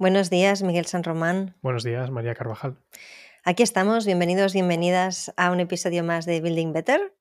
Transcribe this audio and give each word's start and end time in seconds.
Buenos 0.00 0.30
días, 0.30 0.62
Miguel 0.62 0.86
San 0.86 1.04
Román. 1.04 1.54
Buenos 1.60 1.84
días, 1.84 2.10
María 2.10 2.34
Carvajal. 2.34 2.78
Aquí 3.44 3.62
estamos, 3.62 4.06
bienvenidos, 4.06 4.54
bienvenidas 4.54 5.30
a 5.36 5.50
un 5.50 5.60
episodio 5.60 6.02
más 6.02 6.24
de 6.24 6.40
Building 6.40 6.72
Better. 6.72 7.12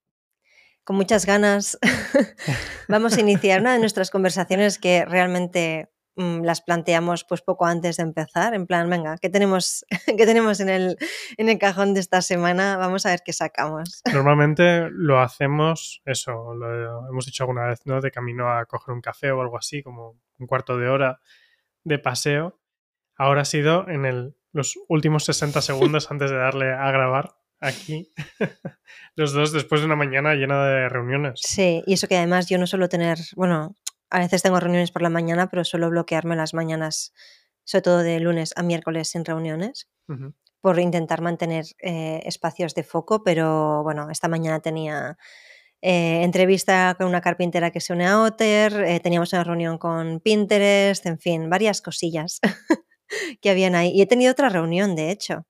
Con 0.86 0.96
muchas 0.96 1.26
ganas 1.26 1.78
vamos 2.88 3.18
a 3.18 3.20
iniciar 3.20 3.60
una 3.60 3.74
de 3.74 3.80
nuestras 3.80 4.10
conversaciones 4.10 4.80
que 4.80 5.04
realmente 5.04 5.90
mm, 6.16 6.44
las 6.44 6.62
planteamos 6.62 7.26
pues 7.26 7.42
poco 7.42 7.66
antes 7.66 7.98
de 7.98 8.04
empezar, 8.04 8.54
en 8.54 8.66
plan, 8.66 8.90
venga, 8.90 9.18
¿qué 9.18 9.30
tenemos, 9.30 9.86
qué 10.06 10.26
tenemos 10.26 10.62
en, 10.62 10.70
el, 10.70 10.98
en 11.36 11.50
el 11.50 11.60
cajón 11.60 11.94
de 11.94 12.00
esta 12.00 12.22
semana? 12.22 12.78
Vamos 12.78 13.06
a 13.06 13.10
ver 13.10 13.24
qué 13.26 13.34
sacamos. 13.34 14.02
Normalmente 14.14 14.88
lo 14.90 15.20
hacemos, 15.20 16.02
eso, 16.06 16.54
lo 16.54 17.10
hemos 17.10 17.26
dicho 17.26 17.44
alguna 17.44 17.66
vez, 17.66 17.82
¿no? 17.84 18.00
De 18.00 18.10
camino 18.10 18.50
a 18.50 18.66
coger 18.68 18.94
un 18.94 19.02
café 19.02 19.34
o 19.34 19.42
algo 19.42 19.58
así, 19.58 19.84
como 19.84 20.18
un 20.38 20.48
cuarto 20.48 20.78
de 20.78 20.88
hora 20.88 21.20
de 21.84 22.00
paseo 22.00 22.56
ahora 23.20 23.42
ha 23.42 23.46
sido 23.46 23.88
en 23.88 24.06
el, 24.06 24.36
los 24.52 24.80
últimos 24.88 25.26
60 25.26 25.62
segundos 25.62 26.10
antes 26.12 26.32
de 26.32 26.38
darle 26.38 26.74
a 26.74 26.90
grabar 26.92 27.36
aquí, 27.60 28.12
los 29.16 29.34
dos 29.34 29.52
después 29.52 29.82
de 29.82 29.86
una 29.86 29.98
mañana 29.98 30.34
llena 30.34 30.66
de 30.66 30.90
reuniones. 30.90 31.42
Sí, 31.44 31.84
y 31.86 31.94
eso 31.94 32.08
que 32.08 32.18
además 32.18 32.48
yo 32.48 32.58
no 32.58 32.66
suelo 32.66 32.90
tener, 32.90 33.20
bueno, 33.36 33.76
a 34.10 34.20
veces 34.20 34.42
tengo 34.42 34.60
reuniones 34.60 34.92
por 34.92 35.02
la 35.02 35.10
mañana, 35.10 35.50
pero 35.50 35.64
suelo 35.64 35.90
bloquearme 35.90 36.36
las 36.36 36.54
mañanas, 36.54 37.14
sobre 37.66 37.82
todo 37.82 37.98
de 38.00 38.20
lunes 38.20 38.54
a 38.56 38.64
miércoles 38.64 39.10
sin 39.10 39.26
reuniones, 39.26 39.90
por 40.62 40.80
intentar 40.80 41.22
mantener 41.22 41.66
eh, 41.80 42.22
espacios 42.24 42.74
de 42.74 42.84
foco, 42.84 43.24
pero 43.24 43.84
bueno, 43.84 44.10
esta 44.10 44.28
mañana 44.28 44.60
tenía... 44.62 45.18
Eh, 45.82 46.24
entrevista 46.26 46.94
con 46.98 47.08
una 47.08 47.22
carpintera 47.22 47.72
que 47.72 47.80
se 47.80 47.94
une 47.94 48.06
a 48.06 48.22
Otter, 48.22 48.84
eh, 48.84 49.00
teníamos 49.00 49.32
una 49.32 49.46
reunión 49.46 49.78
con 49.78 50.20
Pinterest, 50.20 51.06
en 51.06 51.20
fin, 51.20 51.50
varias 51.50 51.82
cosillas. 51.82 52.42
que 53.42 53.50
habían 53.50 53.76
ahí. 53.76 53.92
Y 53.94 54.02
he 54.02 54.06
tenido 54.06 54.32
otra 54.32 54.50
reunión, 54.50 54.96
de 54.96 55.12
hecho. 55.12 55.46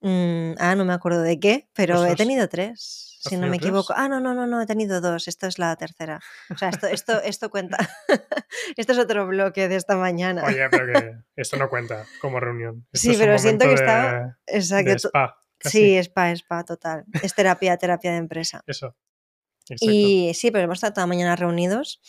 Mm, 0.00 0.52
ah, 0.58 0.76
no 0.76 0.84
me 0.84 0.92
acuerdo 0.92 1.22
de 1.22 1.40
qué, 1.40 1.68
pero 1.74 2.04
he 2.06 2.14
tenido 2.14 2.48
tres, 2.48 3.18
si 3.20 3.36
no 3.36 3.48
me 3.48 3.56
equivoco. 3.56 3.92
Ah, 3.96 4.08
no, 4.08 4.20
no, 4.20 4.32
no, 4.32 4.46
no, 4.46 4.62
he 4.62 4.66
tenido 4.66 5.00
dos. 5.00 5.26
Esto 5.26 5.48
es 5.48 5.58
la 5.58 5.74
tercera. 5.76 6.20
O 6.50 6.56
sea, 6.56 6.68
esto, 6.68 6.86
esto, 6.86 7.20
esto 7.24 7.50
cuenta. 7.50 7.78
esto 8.76 8.92
es 8.92 8.98
otro 8.98 9.26
bloque 9.26 9.68
de 9.68 9.76
esta 9.76 9.96
mañana. 9.96 10.44
Oye, 10.44 10.68
pero 10.70 10.86
que 10.86 11.16
esto 11.36 11.56
no 11.56 11.68
cuenta 11.68 12.06
como 12.20 12.38
reunión. 12.38 12.86
sí, 12.92 13.14
pero 13.18 13.38
siento 13.38 13.66
que 13.66 13.74
estaba. 13.74 14.38
Exacto. 14.46 15.08
spa, 15.08 15.36
sí, 15.60 15.96
spa, 15.98 16.30
spa, 16.30 16.64
total. 16.64 17.04
Es 17.22 17.34
terapia, 17.34 17.76
terapia 17.76 18.12
de 18.12 18.18
empresa. 18.18 18.62
Eso. 18.66 18.94
Y 19.80 20.32
sí, 20.34 20.50
pero 20.50 20.64
hemos 20.64 20.78
estado 20.78 20.94
toda 20.94 21.06
mañana 21.06 21.36
reunidos. 21.36 22.00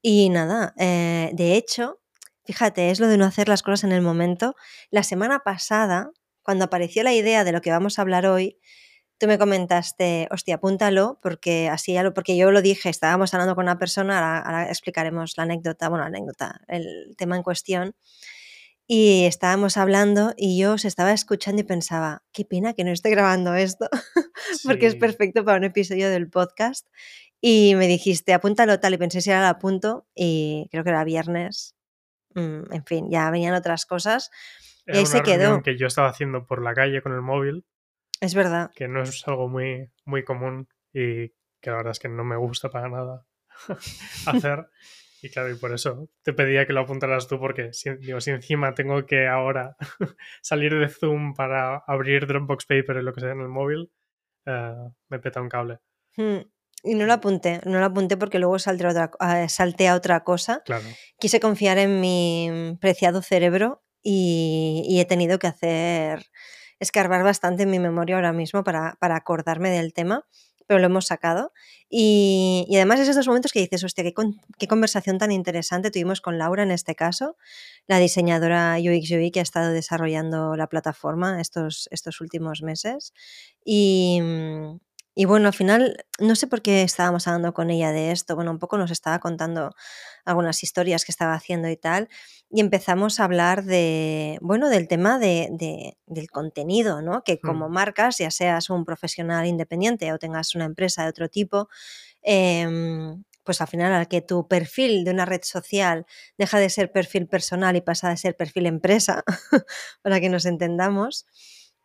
Y 0.00 0.30
nada, 0.30 0.72
eh, 0.78 1.30
de 1.34 1.56
hecho, 1.56 2.00
Fíjate, 2.46 2.90
es 2.90 3.00
lo 3.00 3.08
de 3.08 3.18
no 3.18 3.24
hacer 3.24 3.48
las 3.48 3.62
cosas 3.62 3.84
en 3.84 3.92
el 3.92 4.02
momento. 4.02 4.54
La 4.90 5.02
semana 5.02 5.40
pasada, 5.40 6.10
cuando 6.42 6.64
apareció 6.64 7.02
la 7.02 7.12
idea 7.12 7.42
de 7.42 7.52
lo 7.52 7.60
que 7.60 7.72
vamos 7.72 7.98
a 7.98 8.02
hablar 8.02 8.26
hoy, 8.26 8.58
tú 9.18 9.26
me 9.26 9.38
comentaste, 9.38 10.28
hostia, 10.30 10.56
apúntalo, 10.56 11.18
porque 11.22 11.68
así 11.68 11.94
ya 11.94 12.02
lo, 12.02 12.14
porque 12.14 12.36
yo 12.36 12.50
lo 12.52 12.62
dije, 12.62 12.88
estábamos 12.88 13.34
hablando 13.34 13.54
con 13.56 13.64
una 13.64 13.78
persona, 13.78 14.38
ahora, 14.38 14.68
explicaremos 14.68 15.34
la 15.36 15.44
anécdota, 15.44 15.88
bueno, 15.88 16.04
la 16.04 16.08
anécdota, 16.08 16.60
el 16.68 17.14
tema 17.16 17.36
en 17.36 17.42
cuestión. 17.42 17.96
Y 18.88 19.24
estábamos 19.24 19.76
hablando 19.76 20.32
y 20.36 20.58
yo 20.58 20.74
os 20.74 20.84
estaba 20.84 21.12
escuchando 21.12 21.62
y 21.62 21.64
pensaba, 21.64 22.22
qué 22.32 22.44
pena 22.44 22.74
que 22.74 22.84
no 22.84 22.92
esté 22.92 23.10
grabando 23.10 23.54
esto, 23.54 23.88
porque 24.64 24.86
es 24.86 24.94
perfecto 24.94 25.44
para 25.44 25.58
un 25.58 25.64
episodio 25.64 26.08
del 26.10 26.30
podcast. 26.30 26.86
Y 27.40 27.74
me 27.76 27.88
dijiste, 27.88 28.32
apúntalo 28.32 28.78
tal, 28.80 28.94
y 28.94 28.98
pensé 28.98 29.20
si 29.20 29.30
era 29.30 29.40
el 29.40 29.46
apunto, 29.46 30.06
y 30.14 30.68
creo 30.70 30.84
que 30.84 30.90
era 30.90 31.04
viernes, 31.04 31.75
Mm, 32.36 32.72
en 32.72 32.84
fin, 32.84 33.10
ya 33.10 33.30
venían 33.30 33.54
otras 33.54 33.86
cosas. 33.86 34.30
y 34.86 34.98
ahí 34.98 35.06
se 35.06 35.22
quedó. 35.22 35.62
Que 35.62 35.76
yo 35.76 35.86
estaba 35.86 36.08
haciendo 36.08 36.46
por 36.46 36.62
la 36.62 36.74
calle 36.74 37.02
con 37.02 37.12
el 37.12 37.22
móvil. 37.22 37.66
Es 38.20 38.34
verdad. 38.34 38.70
Que 38.76 38.88
no 38.88 39.02
es 39.02 39.26
algo 39.26 39.48
muy, 39.48 39.90
muy 40.04 40.22
común 40.22 40.68
y 40.92 41.30
que 41.60 41.70
la 41.70 41.76
verdad 41.76 41.92
es 41.92 41.98
que 41.98 42.08
no 42.08 42.24
me 42.24 42.36
gusta 42.36 42.68
para 42.68 42.88
nada 42.88 43.26
hacer. 44.26 44.68
Y 45.22 45.30
claro, 45.30 45.50
y 45.50 45.56
por 45.56 45.72
eso 45.72 46.10
te 46.22 46.34
pedía 46.34 46.66
que 46.66 46.74
lo 46.74 46.80
apuntaras 46.80 47.26
tú, 47.26 47.40
porque 47.40 47.72
si, 47.72 47.94
digo, 47.96 48.20
si 48.20 48.30
encima 48.30 48.74
tengo 48.74 49.06
que 49.06 49.26
ahora 49.26 49.76
salir 50.42 50.78
de 50.78 50.88
Zoom 50.88 51.34
para 51.34 51.78
abrir 51.86 52.26
Dropbox 52.26 52.66
Paper 52.66 52.98
o 52.98 53.02
lo 53.02 53.12
que 53.14 53.22
sea 53.22 53.32
en 53.32 53.40
el 53.40 53.48
móvil, 53.48 53.90
eh, 54.44 54.74
me 55.08 55.18
peta 55.18 55.40
un 55.40 55.48
cable. 55.48 55.78
Hmm. 56.16 56.42
Y 56.86 56.94
no 56.94 57.04
lo 57.04 57.12
apunté, 57.12 57.60
no 57.64 57.80
lo 57.80 57.84
apunté 57.84 58.16
porque 58.16 58.38
luego 58.38 58.58
otra, 58.58 59.10
ah, 59.18 59.48
salté 59.48 59.88
a 59.88 59.96
otra 59.96 60.22
cosa. 60.22 60.62
Quise 61.18 61.40
confiar 61.40 61.78
en 61.78 62.00
mi 62.00 62.78
preciado 62.80 63.22
cerebro 63.22 63.82
y, 64.02 64.96
he 65.00 65.04
tenido 65.04 65.40
que 65.40 65.48
hacer, 65.48 66.26
escarbar 66.78 67.24
bastante 67.24 67.64
en 67.64 67.70
mi 67.70 67.80
memoria 67.80 68.14
ahora 68.14 68.32
mismo 68.32 68.62
para, 68.62 68.96
acordarme 69.00 69.70
del 69.70 69.92
tema, 69.92 70.24
pero 70.68 70.78
lo 70.78 70.86
hemos 70.86 71.06
sacado. 71.06 71.52
Y, 71.90 72.68
además 72.76 73.00
es 73.00 73.08
esos 73.08 73.26
momentos 73.26 73.50
que 73.50 73.58
dices, 73.58 73.82
hostia, 73.82 74.04
qué, 74.04 74.14
qué, 74.56 74.68
conversación 74.68 75.18
tan 75.18 75.32
interesante 75.32 75.90
tuvimos 75.90 76.20
con 76.20 76.38
Laura 76.38 76.62
en 76.62 76.70
este 76.70 76.94
caso, 76.94 77.36
la 77.88 77.98
diseñadora 77.98 78.76
UX 78.78 79.10
UI 79.10 79.32
que 79.32 79.40
ha 79.40 79.42
estado 79.42 79.72
desarrollando 79.72 80.54
la 80.54 80.68
plataforma 80.68 81.40
estos, 81.40 81.88
estos 81.90 82.20
últimos 82.20 82.62
meses. 82.62 83.12
Y, 83.64 84.20
y 85.18 85.24
bueno, 85.24 85.48
al 85.48 85.54
final, 85.54 86.04
no 86.20 86.36
sé 86.36 86.46
por 86.46 86.60
qué 86.60 86.82
estábamos 86.82 87.26
hablando 87.26 87.54
con 87.54 87.70
ella 87.70 87.90
de 87.90 88.12
esto. 88.12 88.36
Bueno, 88.36 88.50
un 88.50 88.58
poco 88.58 88.76
nos 88.76 88.90
estaba 88.90 89.18
contando 89.18 89.74
algunas 90.26 90.62
historias 90.62 91.06
que 91.06 91.10
estaba 91.10 91.32
haciendo 91.32 91.70
y 91.70 91.76
tal. 91.78 92.10
Y 92.50 92.60
empezamos 92.60 93.18
a 93.18 93.24
hablar 93.24 93.64
de, 93.64 94.36
bueno, 94.42 94.68
del 94.68 94.88
tema 94.88 95.18
de, 95.18 95.96
del 96.06 96.30
contenido, 96.30 97.00
¿no? 97.00 97.24
Que 97.24 97.40
como 97.40 97.70
mm. 97.70 97.72
marcas, 97.72 98.18
ya 98.18 98.30
seas 98.30 98.68
un 98.68 98.84
profesional 98.84 99.46
independiente 99.46 100.12
o 100.12 100.18
tengas 100.18 100.54
una 100.54 100.66
empresa 100.66 101.04
de 101.04 101.08
otro 101.08 101.30
tipo, 101.30 101.70
em, 102.20 103.24
pues 103.42 103.62
al 103.62 103.68
final 103.68 103.94
al 103.94 104.08
que 104.08 104.20
tu 104.20 104.46
perfil 104.48 105.04
de 105.04 105.12
una 105.12 105.24
red 105.24 105.40
social 105.44 106.04
deja 106.36 106.58
de 106.58 106.68
ser 106.68 106.92
perfil 106.92 107.26
personal 107.26 107.74
y 107.74 107.80
pasa 107.80 108.10
a 108.10 108.16
ser 108.18 108.36
perfil 108.36 108.66
empresa, 108.66 109.24
para 110.02 110.20
que 110.20 110.28
nos 110.28 110.44
entendamos, 110.44 111.26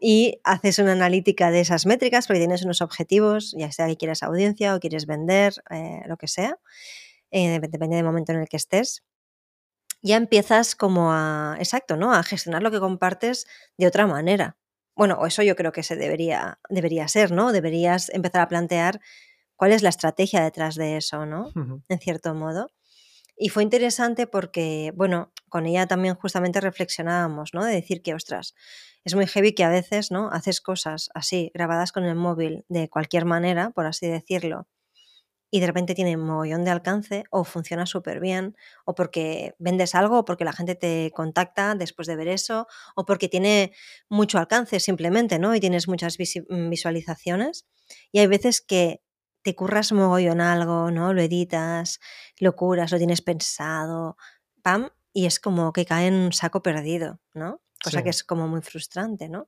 y 0.03 0.41
haces 0.43 0.79
una 0.79 0.93
analítica 0.93 1.51
de 1.51 1.61
esas 1.61 1.85
métricas 1.85 2.25
porque 2.25 2.39
tienes 2.39 2.63
unos 2.63 2.81
objetivos, 2.81 3.53
ya 3.55 3.71
sea 3.71 3.85
que 3.85 3.97
quieres 3.97 4.23
audiencia 4.23 4.75
o 4.75 4.79
quieres 4.79 5.05
vender, 5.05 5.53
eh, 5.69 6.01
lo 6.07 6.17
que 6.17 6.27
sea, 6.27 6.57
eh, 7.29 7.59
depende 7.59 7.97
del 7.97 8.03
momento 8.03 8.31
en 8.31 8.39
el 8.39 8.49
que 8.49 8.57
estés. 8.57 9.03
Ya 10.01 10.17
empiezas 10.17 10.75
como 10.75 11.13
a, 11.13 11.55
exacto, 11.59 11.97
¿no? 11.97 12.15
A 12.15 12.23
gestionar 12.23 12.63
lo 12.63 12.71
que 12.71 12.79
compartes 12.79 13.45
de 13.77 13.85
otra 13.85 14.07
manera. 14.07 14.57
Bueno, 14.95 15.23
eso 15.23 15.43
yo 15.43 15.55
creo 15.55 15.71
que 15.71 15.83
se 15.83 15.95
debería, 15.95 16.59
debería 16.67 17.07
ser, 17.07 17.31
¿no? 17.31 17.51
Deberías 17.51 18.09
empezar 18.09 18.41
a 18.41 18.47
plantear 18.47 18.99
cuál 19.55 19.71
es 19.71 19.83
la 19.83 19.89
estrategia 19.89 20.43
detrás 20.43 20.73
de 20.73 20.97
eso, 20.97 21.27
¿no? 21.27 21.51
En 21.87 21.99
cierto 21.99 22.33
modo. 22.33 22.71
Y 23.37 23.49
fue 23.49 23.61
interesante 23.61 24.25
porque, 24.25 24.91
bueno, 24.95 25.31
con 25.47 25.67
ella 25.67 25.85
también 25.85 26.15
justamente 26.15 26.59
reflexionábamos, 26.59 27.53
¿no? 27.53 27.63
De 27.63 27.73
decir 27.73 28.01
que, 28.01 28.15
ostras, 28.15 28.55
es 29.03 29.15
muy 29.15 29.27
heavy 29.27 29.53
que 29.53 29.63
a 29.63 29.69
veces, 29.69 30.11
¿no? 30.11 30.29
Haces 30.31 30.61
cosas 30.61 31.09
así, 31.13 31.51
grabadas 31.53 31.91
con 31.91 32.03
el 32.03 32.15
móvil 32.15 32.65
de 32.69 32.89
cualquier 32.89 33.25
manera, 33.25 33.71
por 33.71 33.85
así 33.85 34.07
decirlo, 34.07 34.67
y 35.51 35.59
de 35.59 35.67
repente 35.67 35.93
tiene 35.93 36.15
un 36.15 36.23
mogollón 36.23 36.63
de 36.63 36.71
alcance 36.71 37.25
o 37.29 37.43
funciona 37.43 37.85
súper 37.85 38.21
bien, 38.21 38.55
o 38.85 38.95
porque 38.95 39.53
vendes 39.59 39.93
algo, 39.95 40.19
o 40.19 40.25
porque 40.25 40.45
la 40.45 40.53
gente 40.53 40.75
te 40.75 41.11
contacta 41.13 41.75
después 41.75 42.07
de 42.07 42.15
ver 42.15 42.29
eso, 42.29 42.67
o 42.95 43.05
porque 43.05 43.27
tiene 43.27 43.73
mucho 44.09 44.39
alcance 44.39 44.79
simplemente, 44.79 45.39
¿no? 45.39 45.53
Y 45.53 45.59
tienes 45.59 45.89
muchas 45.89 46.17
mm, 46.17 46.69
visualizaciones. 46.69 47.67
Y 48.13 48.19
hay 48.19 48.27
veces 48.27 48.61
que 48.61 49.01
te 49.43 49.53
curras 49.53 49.91
mogollón 49.91 50.39
algo, 50.39 50.89
¿no? 50.89 51.13
Lo 51.13 51.21
editas, 51.21 51.99
lo 52.39 52.55
curas, 52.55 52.91
lo 52.91 52.97
tienes 52.97 53.21
pensado, 53.21 54.15
pam, 54.61 54.89
y 55.13 55.25
es 55.25 55.39
como 55.41 55.73
que 55.73 55.85
cae 55.85 56.07
en 56.07 56.13
un 56.13 56.31
saco 56.31 56.63
perdido, 56.63 57.19
¿no? 57.33 57.61
Cosa 57.83 58.03
que 58.03 58.09
es 58.09 58.23
como 58.23 58.47
muy 58.47 58.61
frustrante, 58.61 59.29
¿no? 59.29 59.47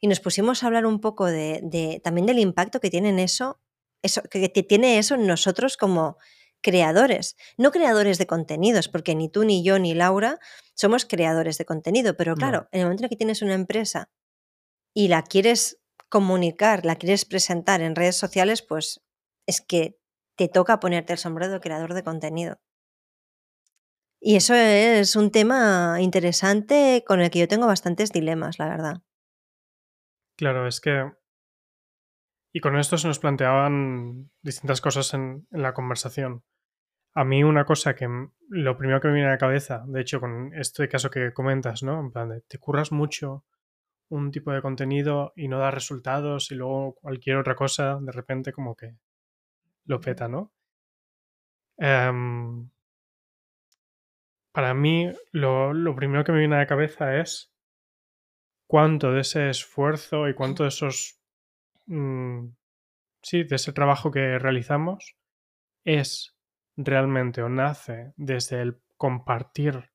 Y 0.00 0.08
nos 0.08 0.20
pusimos 0.20 0.62
a 0.62 0.66
hablar 0.66 0.86
un 0.86 1.00
poco 1.00 1.26
de, 1.26 2.00
también 2.02 2.26
del 2.26 2.38
impacto 2.38 2.80
que 2.80 2.90
tiene 2.90 3.22
eso, 3.22 3.60
eso, 4.02 4.22
que 4.22 4.48
tiene 4.48 4.98
eso 4.98 5.14
en 5.14 5.26
nosotros 5.26 5.76
como 5.76 6.16
creadores, 6.64 7.36
no 7.58 7.70
creadores 7.70 8.16
de 8.16 8.26
contenidos, 8.26 8.88
porque 8.88 9.14
ni 9.14 9.28
tú, 9.28 9.44
ni 9.44 9.62
yo, 9.62 9.78
ni 9.78 9.92
Laura 9.92 10.40
somos 10.74 11.04
creadores 11.04 11.58
de 11.58 11.66
contenido, 11.66 12.16
pero 12.16 12.34
claro, 12.34 12.68
en 12.72 12.80
el 12.80 12.86
momento 12.86 13.04
en 13.04 13.10
que 13.10 13.16
tienes 13.16 13.42
una 13.42 13.52
empresa 13.52 14.10
y 14.94 15.08
la 15.08 15.22
quieres 15.22 15.78
comunicar, 16.08 16.86
la 16.86 16.96
quieres 16.96 17.26
presentar 17.26 17.82
en 17.82 17.94
redes 17.94 18.16
sociales, 18.16 18.62
pues 18.62 19.02
es 19.46 19.60
que 19.60 19.98
te 20.36 20.48
toca 20.48 20.80
ponerte 20.80 21.12
el 21.12 21.18
sombrero 21.18 21.52
de 21.52 21.60
creador 21.60 21.92
de 21.92 22.02
contenido. 22.02 22.58
Y 24.26 24.36
eso 24.36 24.54
es 24.54 25.16
un 25.16 25.30
tema 25.30 25.98
interesante 26.00 27.04
con 27.06 27.20
el 27.20 27.30
que 27.30 27.40
yo 27.40 27.46
tengo 27.46 27.66
bastantes 27.66 28.10
dilemas, 28.10 28.58
la 28.58 28.70
verdad. 28.70 29.02
Claro, 30.38 30.66
es 30.66 30.80
que... 30.80 31.12
Y 32.50 32.60
con 32.60 32.78
esto 32.78 32.96
se 32.96 33.06
nos 33.06 33.18
planteaban 33.18 34.30
distintas 34.40 34.80
cosas 34.80 35.12
en, 35.12 35.46
la 35.50 35.74
conversación. 35.74 36.42
a 37.12 37.22
mí 37.22 37.44
una 37.44 37.66
cosa 37.66 37.94
que 37.94 38.08
lo 38.48 38.78
primero 38.78 38.98
que 39.02 39.08
me 39.08 39.14
viene 39.14 39.28
a 39.28 39.32
la 39.32 39.38
cabeza, 39.38 39.84
de 39.88 40.00
hecho 40.00 40.20
con 40.20 40.54
este 40.54 40.88
caso 40.88 41.10
que 41.10 41.34
comentas, 41.34 41.82
¿no? 41.82 42.00
En 42.00 42.10
plan 42.10 42.30
de, 42.30 42.40
te 42.48 42.56
curras 42.56 42.92
mucho 42.92 43.44
un 44.08 44.30
tipo 44.30 44.52
de 44.52 44.62
contenido 44.62 45.34
y 45.36 45.48
no 45.48 45.58
da 45.58 45.70
resultados 45.70 46.50
y 46.50 46.54
luego 46.54 46.94
cualquier 46.94 47.36
otra 47.36 47.56
cosa 47.56 47.98
de 48.00 48.12
repente 48.12 48.54
como 48.54 48.74
que 48.74 48.96
lo 49.84 50.00
peta, 50.00 50.28
¿no? 50.28 50.50
Em, 51.76 52.70
para 54.54 54.72
mí 54.72 55.10
lo, 55.32 55.96
primero 55.96 56.22
que 56.22 56.30
me 56.30 56.38
viene 56.38 56.54
a 56.54 56.58
la 56.58 56.66
cabeza 56.68 57.18
es 57.18 57.52
cuánto 58.68 59.10
de 59.10 59.22
ese 59.22 59.50
esfuerzo 59.50 60.28
y 60.28 60.34
cuánto 60.34 60.62
de 60.62 60.68
esos... 60.68 61.20
Mm, 61.86 62.50
sí, 63.20 63.42
de 63.42 63.56
ese 63.56 63.72
trabajo 63.72 64.12
que 64.12 64.38
realizamos 64.38 65.16
es 65.84 66.38
realmente 66.76 67.42
o 67.42 67.48
nace 67.48 68.12
desde 68.16 68.62
el 68.62 68.80
compartir 68.96 69.90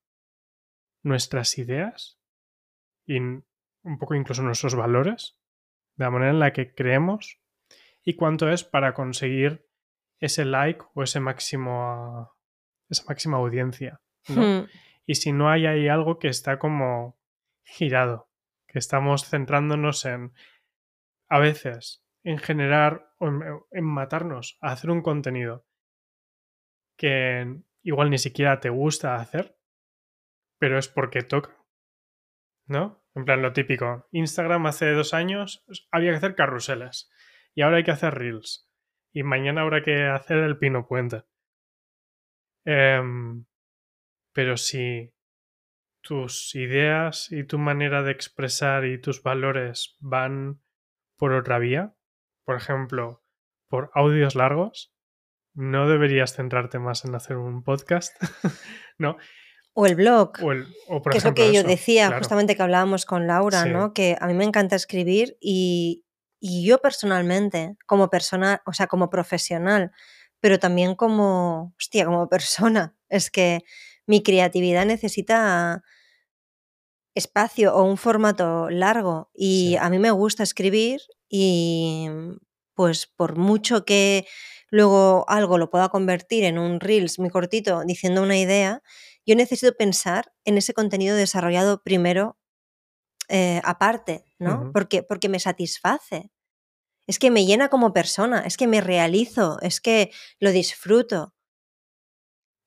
nuestras 1.04 1.58
ideas 1.58 2.20
y 3.08 3.18
un 3.18 3.98
poco 3.98 4.14
incluso 4.14 4.44
nuestros 4.44 4.76
valores, 4.76 5.40
de 5.96 6.04
la 6.04 6.12
manera 6.12 6.32
en 6.32 6.40
la 6.40 6.52
que 6.52 6.76
creemos 6.76 7.40
y 8.04 8.18
cuánto 8.18 8.50
es 8.50 8.66
para 8.66 8.94
conseguir 8.94 9.66
ese 10.20 10.44
like 10.44 10.84
o 10.96 11.04
ese 11.04 11.22
máximo 11.22 12.36
esa 12.90 13.06
máxima 13.08 13.38
audiencia. 13.38 14.02
Y 15.06 15.16
si 15.16 15.32
no 15.32 15.50
hay 15.50 15.66
ahí 15.66 15.88
algo 15.88 16.20
que 16.20 16.28
está 16.28 16.60
como 16.60 17.20
girado, 17.64 18.30
que 18.68 18.80
estamos 18.80 19.28
centrándonos 19.28 20.06
en 20.06 20.34
a 21.30 21.40
veces 21.40 22.06
en 22.24 22.38
generar 22.38 23.14
o 23.20 23.30
en 23.72 23.86
matarnos 23.86 24.58
a 24.62 24.72
hacer 24.72 24.92
un 24.92 25.02
contenido 25.02 25.66
que 26.98 27.62
igual 27.82 28.10
ni 28.10 28.18
siquiera 28.18 28.60
te 28.60 28.70
gusta 28.70 29.16
hacer, 29.16 29.58
pero 30.60 30.78
es 30.78 30.88
porque 30.88 31.24
toca. 31.24 31.56
¿No? 32.68 33.04
En 33.16 33.26
plan, 33.26 33.42
lo 33.42 33.54
típico. 33.54 34.08
Instagram 34.12 34.68
hace 34.68 34.92
dos 34.92 35.14
años 35.14 35.66
había 35.92 36.12
que 36.12 36.18
hacer 36.18 36.36
carruseles 36.36 37.10
y 37.56 37.62
ahora 37.62 37.78
hay 37.78 37.84
que 37.84 37.92
hacer 37.92 38.14
reels 38.14 38.70
y 39.12 39.24
mañana 39.24 39.62
habrá 39.62 39.82
que 39.82 40.06
hacer 40.06 40.38
el 40.38 40.58
pino 40.58 40.88
puente. 40.88 41.24
Em, 42.66 43.46
pero 44.34 44.58
si 44.58 45.14
tus 46.02 46.56
ideas 46.56 47.32
y 47.32 47.44
tu 47.44 47.58
manera 47.58 48.04
de 48.04 48.12
expresar 48.12 48.86
y 48.86 49.00
tus 49.00 49.22
valores 49.22 49.98
van 50.00 50.62
por 51.18 51.34
otra 51.34 51.60
vía, 51.60 51.94
por 52.46 52.56
ejemplo, 52.56 53.24
por 53.68 53.92
audios 53.94 54.36
largos, 54.36 54.94
no 55.54 55.90
deberías 55.90 56.34
centrarte 56.34 56.80
más 56.80 57.06
en 57.06 57.16
hacer 57.16 57.38
un 57.38 57.64
podcast, 57.64 58.16
¿no? 58.98 59.18
O 59.74 59.86
el 59.86 59.96
blog. 59.96 60.34
que 60.34 61.18
es 61.18 61.24
lo 61.24 61.34
que 61.34 61.54
yo 61.54 61.64
decía, 61.64 62.18
justamente 62.18 62.56
que 62.56 62.64
hablábamos 62.64 63.06
con 63.06 63.28
Laura, 63.28 63.66
¿no? 63.66 63.94
Que 63.94 64.18
a 64.20 64.28
mí 64.28 64.34
me 64.34 64.44
encanta 64.44 64.76
escribir 64.76 65.38
y, 65.40 66.06
yo 66.42 66.80
personalmente, 66.80 67.78
como 67.86 68.10
persona, 68.10 68.62
o 68.66 68.74
sea, 68.74 68.88
como 68.88 69.10
profesional, 69.10 69.92
pero 70.40 70.60
también 70.60 70.96
como, 70.96 71.76
hostia, 71.78 72.06
como 72.06 72.28
persona, 72.28 72.96
es 73.10 73.30
que 73.30 73.64
mi 74.10 74.24
creatividad 74.24 74.88
necesita 74.88 75.84
espacio 77.14 77.76
o 77.76 77.84
un 77.84 77.98
formato 77.98 78.70
largo 78.72 79.30
y 79.36 79.76
a 79.76 79.90
mí 79.90 80.00
me 80.00 80.10
gusta 80.10 80.42
escribir 80.42 81.02
y 81.30 82.08
pues 82.74 83.06
por 83.06 83.38
mucho 83.38 83.86
que 83.86 84.26
luego 84.72 85.26
algo 85.28 85.60
lo 85.60 85.70
pueda 85.70 85.90
convertir 85.90 86.44
en 86.44 86.58
un 86.58 86.80
reels 86.80 87.20
muy 87.20 87.30
cortito 87.30 87.84
diciendo 87.86 88.24
una 88.24 88.40
idea, 88.40 88.82
yo 89.28 89.36
necesito 89.36 89.76
pensar 89.78 90.32
en 90.44 90.58
ese 90.58 90.74
contenido 90.74 91.16
desarrollado 91.16 91.84
primero 91.84 92.40
eh, 93.28 93.62
aparte, 93.64 94.26
¿no? 94.40 94.72
porque, 94.74 95.04
porque 95.04 95.30
me 95.30 95.40
satisface. 95.40 96.32
Es 97.06 97.20
que 97.20 97.30
me 97.30 97.46
llena 97.46 97.70
como 97.70 97.94
persona, 97.94 98.42
es 98.42 98.58
que 98.58 98.66
me 98.66 98.82
realizo, 98.82 99.60
es 99.62 99.82
que 99.82 100.12
lo 100.40 100.52
disfruto. 100.52 101.36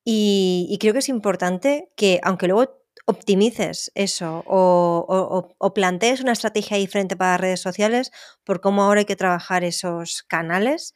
Y, 0.05 0.77
creo 0.79 0.93
que 0.93 0.99
es 0.99 1.09
importante 1.09 1.91
que, 1.95 2.19
aunque 2.23 2.47
luego 2.47 2.81
optimices 3.05 3.91
eso 3.95 4.43
o, 4.47 5.55
o, 5.57 5.73
plantees 5.73 6.21
una 6.21 6.31
estrategia 6.31 6.77
diferente 6.77 7.17
para 7.17 7.37
redes 7.37 7.59
sociales 7.59 8.11
por 8.45 8.61
cómo 8.61 8.83
ahora 8.83 8.99
hay 8.99 9.05
que 9.05 9.15
trabajar 9.15 9.63
esos 9.63 10.23
canales, 10.23 10.93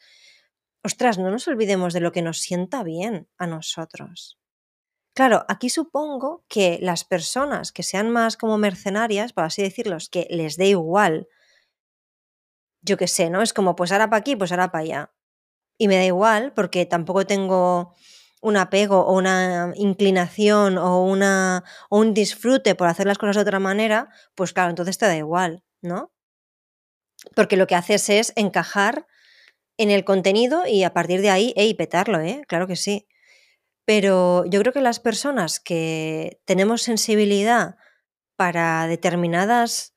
ostras, 0.84 1.18
no 1.18 1.30
nos 1.32 1.48
olvidemos 1.48 1.94
de 1.94 2.00
lo 2.00 2.12
que 2.12 2.22
nos 2.22 2.40
sienta 2.40 2.84
bien 2.84 3.28
a 3.38 3.48
nosotros. 3.48 4.38
Claro, 5.14 5.46
aquí 5.50 5.70
supongo 5.70 6.46
que 6.48 6.78
las 6.82 7.04
personas 7.04 7.72
que 7.72 7.84
sean 7.84 8.12
más 8.12 8.38
como 8.38 8.58
mercenarias, 8.58 9.34
por 9.34 9.46
así 9.46 9.64
decirlo, 9.64 9.98
que 10.12 10.28
les 10.30 10.58
dé 10.58 10.68
igual, 10.68 11.28
yo 12.82 12.98
qué 12.98 13.08
sé, 13.08 13.30
¿no? 13.30 13.42
Es 13.42 13.52
como, 13.52 13.76
pues 13.76 13.92
ahora 13.92 14.10
para 14.10 14.20
aquí, 14.20 14.36
pues 14.36 14.52
ahora 14.52 14.72
para 14.72 14.84
allá. 14.84 15.14
Y 15.78 15.88
me 15.88 15.96
da 15.96 16.06
igual 16.06 16.54
porque 16.54 16.86
tampoco 16.86 17.26
tengo 17.26 17.96
un 18.42 18.58
apego 18.58 19.06
o 19.06 19.16
una 19.16 19.72
inclinación 19.76 20.78
o, 20.78 21.04
una, 21.04 21.64
o 21.90 22.00
un 22.00 22.14
disfrute 22.14 22.76
por 22.76 22.88
hacer 22.88 23.08
las 23.08 23.18
cosas 23.18 23.36
de 23.36 23.42
otra 23.42 23.60
manera, 23.60 24.10
pues 24.36 24.54
claro, 24.54 24.70
entonces 24.70 24.98
te 24.98 25.06
da 25.06 25.16
igual, 25.16 25.64
¿no? 25.82 26.12
Porque 27.36 27.58
lo 27.58 27.68
que 27.68 27.76
haces 27.76 28.10
es 28.10 28.34
encajar 28.36 29.08
en 29.78 29.92
el 29.92 30.04
contenido 30.04 30.66
y 30.68 30.84
a 30.84 30.94
partir 30.94 31.22
de 31.22 31.30
ahí, 31.30 31.54
y 31.56 31.74
petarlo, 31.76 32.20
¿eh? 32.20 32.44
Claro 32.48 32.68
que 32.68 32.76
sí. 32.76 33.08
Pero 33.86 34.46
yo 34.46 34.60
creo 34.60 34.74
que 34.74 34.82
las 34.82 35.00
personas 35.00 35.60
que 35.60 36.42
tenemos 36.46 36.82
sensibilidad 36.82 37.76
para 38.36 38.88
determinadas... 38.88 39.96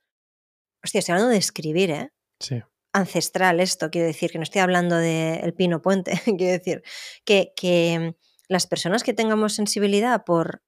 Hostia, 0.85 1.01
estoy 1.01 1.13
hablando 1.13 1.33
de 1.33 1.39
escribir, 1.39 1.91
¿eh? 1.91 2.13
Sí. 2.41 2.63
Ancestral 2.93 3.61
esto, 3.61 3.91
quiero 3.91 4.07
decir, 4.07 4.31
que 4.31 4.39
no 4.39 4.45
estoy 4.45 4.61
hablando 4.61 4.97
del 4.97 5.55
pino 5.55 5.83
puente, 5.83 6.13
quiero 6.25 6.53
decir, 6.53 6.83
que, 7.25 7.53
que 7.55 8.17
las 8.51 8.67
personas 8.67 9.05
que 9.05 9.15
tengamos 9.15 9.55
sensibilidad 9.55 10.25
por, 10.25 10.63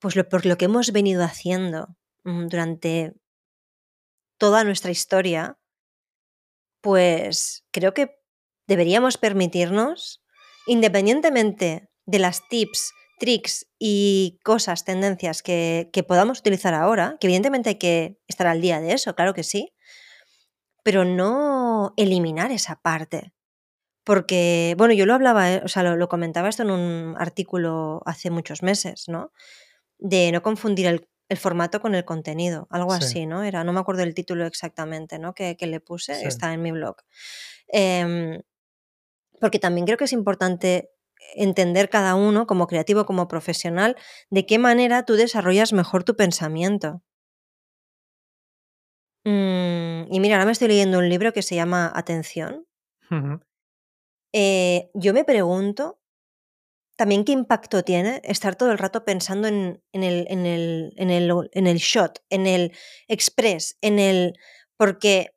pues 0.00 0.16
lo, 0.16 0.28
por 0.28 0.44
lo 0.44 0.58
que 0.58 0.64
hemos 0.64 0.90
venido 0.90 1.22
haciendo 1.22 1.96
mm, 2.24 2.48
durante 2.48 3.14
toda 4.38 4.64
nuestra 4.64 4.90
historia, 4.90 5.56
pues 6.80 7.64
creo 7.70 7.94
que 7.94 8.18
deberíamos 8.66 9.18
permitirnos, 9.18 10.20
independientemente 10.66 11.90
de 12.06 12.18
las 12.18 12.46
tips, 12.48 12.92
tricks 13.20 13.68
y 13.78 14.40
cosas, 14.42 14.84
tendencias 14.84 15.42
que, 15.44 15.88
podamos 16.08 16.40
utilizar 16.40 16.74
ahora, 16.74 17.18
que 17.20 17.28
evidentemente 17.28 17.70
hay 17.70 17.78
que 17.78 18.18
estar 18.26 18.48
al 18.48 18.60
día 18.60 18.80
de 18.80 18.94
eso, 18.94 19.14
claro 19.14 19.32
que 19.32 19.44
sí, 19.44 19.76
pero 20.82 21.04
no 21.04 21.94
eliminar 21.96 22.50
esa 22.50 22.80
parte. 22.80 23.32
Porque, 24.08 24.74
bueno, 24.78 24.94
yo 24.94 25.06
lo 25.06 25.14
hablaba, 25.14 25.52
eh, 25.52 25.60
o 25.62 25.68
sea, 25.68 25.82
lo, 25.82 26.08
comentaba 26.08 26.48
esto 26.48 26.62
en 26.62 26.70
un 26.70 27.14
artículo 27.18 28.02
hace 28.06 28.30
muchos 28.30 28.62
meses, 28.62 29.04
¿no? 29.06 29.32
De 29.98 30.32
no 30.32 30.42
confundir 30.42 30.86
el 30.86 31.06
el 31.28 31.36
formato 31.36 31.80
con 31.80 31.94
el 31.94 32.04
contenido, 32.04 32.66
algo 32.70 32.92
así, 32.92 33.26
¿no? 33.26 33.42
Era, 33.42 33.62
no 33.62 33.72
me 33.72 33.80
acuerdo 33.80 34.02
el 34.02 34.14
título 34.14 34.46
exactamente, 34.46 35.18
¿no? 35.18 35.34
Que, 35.34 35.56
le 35.60 35.80
puse, 35.80 36.26
está 36.26 36.54
en 36.54 36.62
mi 36.62 36.72
blog. 36.72 36.96
Em, 37.68 38.40
porque 39.40 39.58
también 39.58 39.86
creo 39.86 39.98
que 39.98 40.04
es 40.04 40.12
importante 40.12 40.90
entender 41.34 41.90
cada 41.90 42.14
uno, 42.14 42.46
como 42.46 42.66
creativo, 42.66 43.04
como 43.04 43.28
profesional, 43.28 43.96
de 44.30 44.46
qué 44.46 44.58
manera 44.58 45.04
tú 45.04 45.14
desarrollas 45.14 45.74
mejor 45.74 46.02
tu 46.02 46.16
pensamiento. 46.16 47.02
Mm, 49.24 50.10
y 50.10 50.20
mira, 50.20 50.36
ahora 50.36 50.46
me 50.46 50.52
estoy 50.52 50.68
leyendo 50.68 50.98
un 50.98 51.10
libro 51.10 51.34
que 51.34 51.42
se 51.42 51.54
llama 51.56 51.92
Atención. 51.94 52.66
Eh, 54.32 54.90
yo 54.94 55.14
me 55.14 55.24
pregunto 55.24 55.98
también 56.98 57.24
qué 57.24 57.30
impacto 57.30 57.84
tiene 57.84 58.20
estar 58.24 58.56
todo 58.56 58.72
el 58.72 58.78
rato 58.78 59.04
pensando 59.04 59.46
en, 59.46 59.80
el, 59.92 60.26
en, 60.28 60.46
el, 60.46 60.92
en, 60.96 61.10
el, 61.10 61.32
en 61.52 61.66
el 61.68 61.78
shot, 61.78 62.24
en 62.28 62.46
el 62.48 62.72
express, 63.06 63.78
en 63.82 64.00
el... 64.00 64.34
porque, 64.76 65.36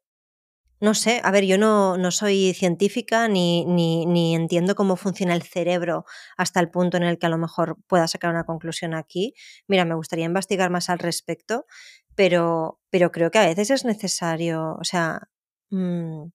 no 0.79 0.95
sé, 0.95 1.21
a 1.23 1.29
ver, 1.29 1.45
yo 1.45 1.59
no, 1.59 1.97
no 1.99 2.09
soy 2.09 2.55
científica 2.55 3.27
ni, 3.27 3.63
ni, 3.65 4.33
entiendo 4.33 4.73
cómo 4.73 4.95
funciona 4.95 5.35
el 5.35 5.43
cerebro 5.43 6.05
hasta 6.35 6.59
el 6.59 6.71
punto 6.71 6.97
en 6.97 7.03
el 7.03 7.19
que 7.19 7.27
a 7.27 7.29
lo 7.29 7.37
mejor 7.37 7.77
pueda 7.87 8.07
sacar 8.07 8.31
una 8.31 8.45
conclusión 8.45 8.95
aquí. 8.95 9.35
Mira, 9.67 9.85
me 9.85 9.93
gustaría 9.93 10.25
investigar 10.25 10.71
más 10.71 10.89
al 10.89 10.97
respecto, 10.97 11.67
pero, 12.15 12.79
pero 12.89 13.11
creo 13.11 13.29
que 13.29 13.37
a 13.37 13.45
veces 13.45 13.69
es 13.69 13.85
necesario, 13.85 14.77
o 14.79 14.83
sea... 14.83 15.29
Mm, 15.69 16.31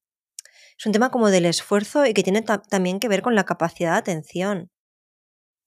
es 0.79 0.87
un 0.87 0.93
tema 0.93 1.11
como 1.11 1.31
del 1.31 1.47
esfuerzo 1.47 2.07
y 2.07 2.15
que 2.15 2.23
tiene 2.23 2.43
también 2.43 3.01
que 3.01 3.09
ver 3.09 3.23
con 3.23 3.35
la 3.35 3.45
capacidad 3.45 3.93
de 3.93 3.99
atención 3.99 4.71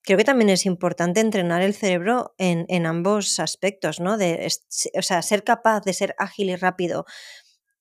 creo 0.02 0.18
que 0.18 0.24
también 0.24 0.50
es 0.50 0.66
importante 0.66 1.20
entrenar 1.20 1.62
el 1.62 1.74
cerebro 1.74 2.34
en, 2.38 2.86
ambos 2.86 3.38
aspectos, 3.38 4.00
¿no? 4.00 4.16
De, 4.16 4.48
o 4.96 5.02
sea, 5.02 5.22
ser 5.22 5.44
capaz 5.44 5.82
de 5.82 5.92
ser 5.92 6.14
ágil 6.18 6.50
y 6.50 6.56
rápido 6.56 7.04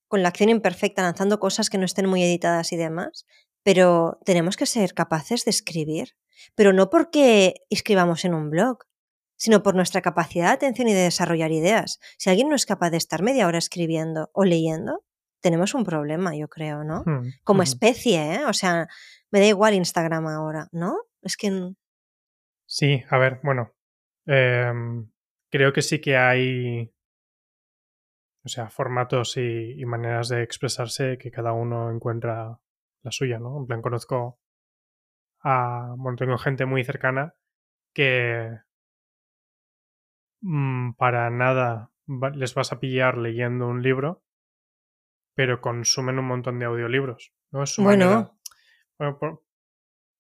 con 0.07 0.24
la 0.24 0.29
acción 0.29 0.50
imperfecta, 0.50 1.03
lanzando 1.03 1.39
cosas 1.39 1.69
que 1.69 1.77
no 1.77 1.86
estén 1.86 2.07
muy 2.07 2.24
editadas 2.24 2.71
y 2.71 2.77
demás, 2.77 3.25
pero 3.63 4.19
tenemos 4.25 4.57
que 4.57 4.65
ser 4.65 4.93
capaces 4.93 5.45
de 5.45 5.51
escribir. 5.51 6.15
pero 6.55 6.71
no 6.74 6.89
porque 6.89 7.65
escribamos 7.69 8.24
en 8.25 8.33
un 8.33 8.50
blog, 8.50 8.79
sino 9.36 9.62
por 9.62 9.75
nuestra 9.75 10.01
capacidad 10.01 10.48
de 10.48 10.53
atención 10.53 10.88
y 10.88 10.93
de 10.93 11.01
desarrollar 11.03 11.51
ideas. 11.51 12.00
Si 12.17 12.29
alguien 12.29 12.50
no 12.50 12.55
es 12.55 12.65
capaz 12.65 12.91
de 12.91 12.98
estar 12.98 13.21
media 13.21 13.48
hora 13.48 13.57
escribiendo 13.57 14.29
o 14.33 14.45
leyendo, 14.45 15.03
tenemos 15.41 15.74
un 15.74 15.84
problema, 15.86 16.36
yo 16.36 16.48
creo, 16.48 16.84
¿no? 16.84 17.03
Hmm, 17.05 17.27
Como 17.43 17.63
especie, 17.63 18.36
¿eh? 18.36 18.46
O 18.46 18.53
sea, 18.53 18.88
me 19.31 19.39
da 19.39 19.46
igual 19.46 19.74
Instagram 19.74 20.27
ahora, 20.27 20.67
¿no? 20.72 20.98
Es 21.22 21.38
que 21.38 21.51
Sí, 22.65 23.03
a 23.10 23.17
ver, 23.17 23.39
bueno. 23.43 23.74
em, 24.25 25.10
creo 25.50 25.74
que 25.74 25.81
sí 25.81 26.00
que 26.01 26.17
hay. 26.17 26.93
O 28.46 28.50
sea, 28.50 28.69
formatos 28.69 29.38
y, 29.38 29.74
y 29.79 29.86
maneras 29.86 30.29
de 30.29 30.43
expresarse 30.43 31.17
que 31.17 31.31
cada 31.31 31.51
uno 31.53 31.91
encuentra 31.91 32.60
la 33.03 33.12
suya, 33.12 33.39
¿no? 33.39 33.58
En 33.60 33.65
plan, 33.67 33.81
conozco 33.81 34.39
a. 35.41 35.93
Bueno, 35.98 36.17
tengo 36.17 36.38
gente 36.38 36.65
muy 36.65 36.84
cercana 36.84 37.34
que. 37.93 38.60
mm, 40.41 40.93
para 40.93 41.29
nada 41.29 41.91
les 42.34 42.53
vas 42.55 42.72
a 42.72 42.79
pillar 42.79 43.17
leyendo 43.17 43.67
un 43.67 43.81
libro, 43.84 44.24
pero 45.39 45.62
consumen 45.62 46.19
un 46.19 46.25
montón 46.25 46.60
de 46.60 46.65
audiolibros, 46.65 47.31
¿no? 47.53 47.63
Es 47.63 47.77
Bueno. 47.77 48.05
manera. 48.05 48.31
Bueno, 49.00 49.17
por, 49.17 49.43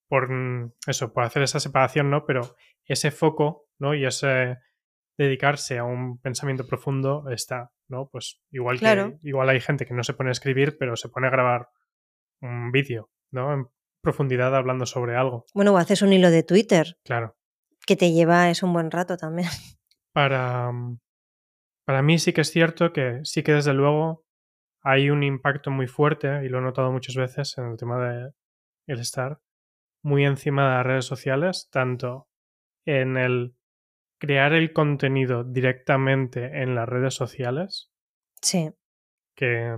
por, 0.07 0.29
mm, 0.31 0.71
eso, 0.87 1.11
por 1.11 1.25
hacer 1.25 1.43
esa 1.43 1.59
separación, 1.59 2.09
¿no? 2.09 2.25
Pero 2.25 2.55
ese 2.85 3.11
foco, 3.11 3.67
¿no? 3.79 3.93
Y 3.93 4.05
ese 4.05 4.59
dedicarse 5.17 5.77
a 5.77 5.83
un 5.83 6.19
pensamiento 6.21 6.65
profundo 6.65 7.29
está, 7.31 7.73
¿no? 7.89 8.07
Pues 8.09 8.41
igual 8.49 8.79
Claro. 8.79 9.17
que 9.21 9.27
igual 9.27 9.49
hay 9.49 9.59
gente 9.59 9.85
que 9.85 9.93
no 9.93 10.05
se 10.05 10.13
pone 10.13 10.29
a 10.29 10.31
escribir, 10.31 10.77
pero 10.77 10.95
se 10.95 11.09
pone 11.09 11.27
a 11.27 11.31
grabar 11.31 11.67
un 12.41 12.71
vídeo, 12.71 13.09
¿no? 13.33 13.53
En 13.53 13.67
profundidad 14.01 14.55
hablando 14.55 14.85
sobre 14.85 15.17
algo. 15.17 15.47
bueno, 15.53 15.73
o 15.73 15.77
haces 15.77 16.01
un 16.01 16.13
hilo 16.13 16.31
de 16.31 16.43
Twitter 16.43 16.97
Claro. 17.03 17.35
que 17.85 17.97
te 17.97 18.13
lleva 18.13 18.49
es 18.49 18.63
un 18.63 18.71
buen 18.71 18.89
rato 18.89 19.17
también. 19.17 19.49
Para, 20.13 20.71
mm, 20.71 20.97
para 21.85 22.01
mí 22.03 22.19
sí 22.19 22.31
que 22.31 22.39
es 22.39 22.51
cierto 22.51 22.93
que 22.93 23.19
sí 23.23 23.43
que 23.43 23.51
desde 23.51 23.73
luego 23.73 24.23
hay 24.81 25.09
un 25.09 25.23
impacto 25.23 25.71
muy 25.71 25.87
fuerte, 25.87 26.43
y 26.45 26.49
lo 26.49 26.59
he 26.59 26.61
notado 26.61 26.91
muchas 26.91 27.15
veces 27.15 27.57
en 27.57 27.65
el 27.71 27.77
tema 27.77 27.97
de 27.99 28.31
el 28.87 28.99
estar 28.99 29.39
muy 30.03 30.25
encima 30.25 30.63
de 30.69 30.75
las 30.77 30.85
redes 30.85 31.05
sociales, 31.05 31.67
tanto 31.71 32.29
en 32.85 33.17
el 33.17 33.55
crear 34.19 34.53
el 34.53 34.73
contenido 34.73 35.43
directamente 35.43 36.61
en 36.61 36.75
las 36.75 36.87
redes 36.89 37.13
sociales, 37.13 37.91
Sí. 38.41 38.71
que 39.35 39.77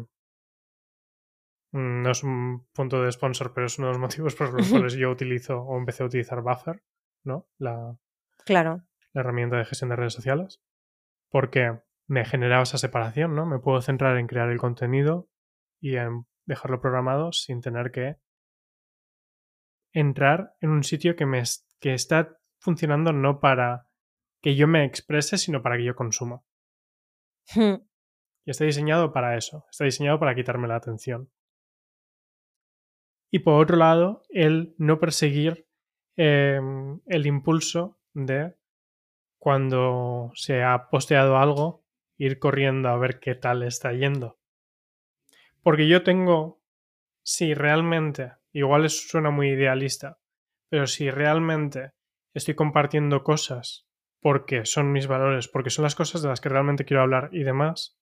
mm, 1.71 2.01
no 2.03 2.11
es 2.11 2.23
un 2.23 2.67
punto 2.73 3.01
de 3.03 3.11
sponsor, 3.11 3.53
pero 3.53 3.67
es 3.67 3.77
uno 3.79 3.87
de 3.87 3.93
los 3.93 4.01
motivos 4.23 4.35
por 4.35 4.53
los 4.53 4.69
cuales 4.69 4.93
yo 4.93 5.09
utilizo 5.11 5.59
o 5.61 5.77
empecé 5.77 6.03
a 6.03 6.07
utilizar 6.07 6.41
Buffer, 6.41 6.83
¿no? 7.23 7.47
La, 7.57 7.97
Claro. 8.45 8.83
la 9.13 9.21
herramienta 9.21 9.57
de 9.57 9.65
gestión 9.65 9.89
de 9.89 9.95
redes 9.95 10.13
sociales, 10.13 10.61
porque 11.29 11.79
me 12.11 12.25
generaba 12.25 12.63
esa 12.63 12.77
separación, 12.77 13.35
¿no? 13.35 13.45
Me 13.45 13.59
puedo 13.59 13.81
centrar 13.81 14.17
en 14.17 14.27
crear 14.27 14.49
el 14.49 14.57
contenido 14.57 15.29
y 15.79 15.95
en 15.95 16.25
dejarlo 16.45 16.81
programado 16.81 17.31
sin 17.31 17.61
tener 17.61 17.89
que 17.91 18.17
entrar 19.93 20.53
en 20.59 20.71
un 20.71 20.83
sitio 20.83 21.15
que 21.15 21.25
me 21.25 21.41
que 21.79 21.93
está 21.93 22.37
funcionando 22.59 23.13
no 23.13 23.39
para 23.39 23.87
que 24.41 24.57
yo 24.57 24.67
me 24.67 24.83
exprese, 24.83 25.37
sino 25.37 25.61
para 25.63 25.77
que 25.77 25.85
yo 25.85 25.95
consuma. 25.95 26.43
Hmm. 27.55 27.75
Y 28.45 28.51
está 28.51 28.65
diseñado 28.65 29.13
para 29.13 29.37
eso, 29.37 29.65
está 29.71 29.85
diseñado 29.85 30.19
para 30.19 30.35
quitarme 30.35 30.67
la 30.67 30.75
atención. 30.75 31.31
Y 33.31 33.39
por 33.39 33.61
otro 33.61 33.77
lado, 33.77 34.23
el 34.27 34.75
no 34.77 34.99
perseguir 34.99 35.65
eh, 36.17 36.59
el 37.05 37.25
impulso 37.25 38.01
de 38.13 38.53
cuando 39.39 40.31
se 40.35 40.61
ha 40.61 40.89
posteado 40.89 41.37
algo, 41.37 41.80
ir 42.21 42.37
corriendo 42.37 42.89
a 42.89 42.97
ver 42.97 43.19
qué 43.19 43.33
tal 43.33 43.63
está 43.63 43.93
yendo. 43.93 44.37
Porque 45.63 45.87
yo 45.87 46.03
tengo, 46.03 46.61
si 47.23 47.55
realmente, 47.55 48.33
igual 48.51 48.85
eso 48.85 49.07
suena 49.07 49.31
muy 49.31 49.49
idealista, 49.49 50.19
pero 50.69 50.85
si 50.85 51.09
realmente 51.09 51.93
estoy 52.35 52.53
compartiendo 52.53 53.23
cosas 53.23 53.87
porque 54.19 54.65
son 54.65 54.91
mis 54.91 55.07
valores, 55.07 55.47
porque 55.47 55.71
son 55.71 55.81
las 55.81 55.95
cosas 55.95 56.21
de 56.21 56.29
las 56.29 56.39
que 56.39 56.49
realmente 56.49 56.85
quiero 56.85 57.01
hablar 57.01 57.29
y 57.31 57.41
demás, 57.41 57.97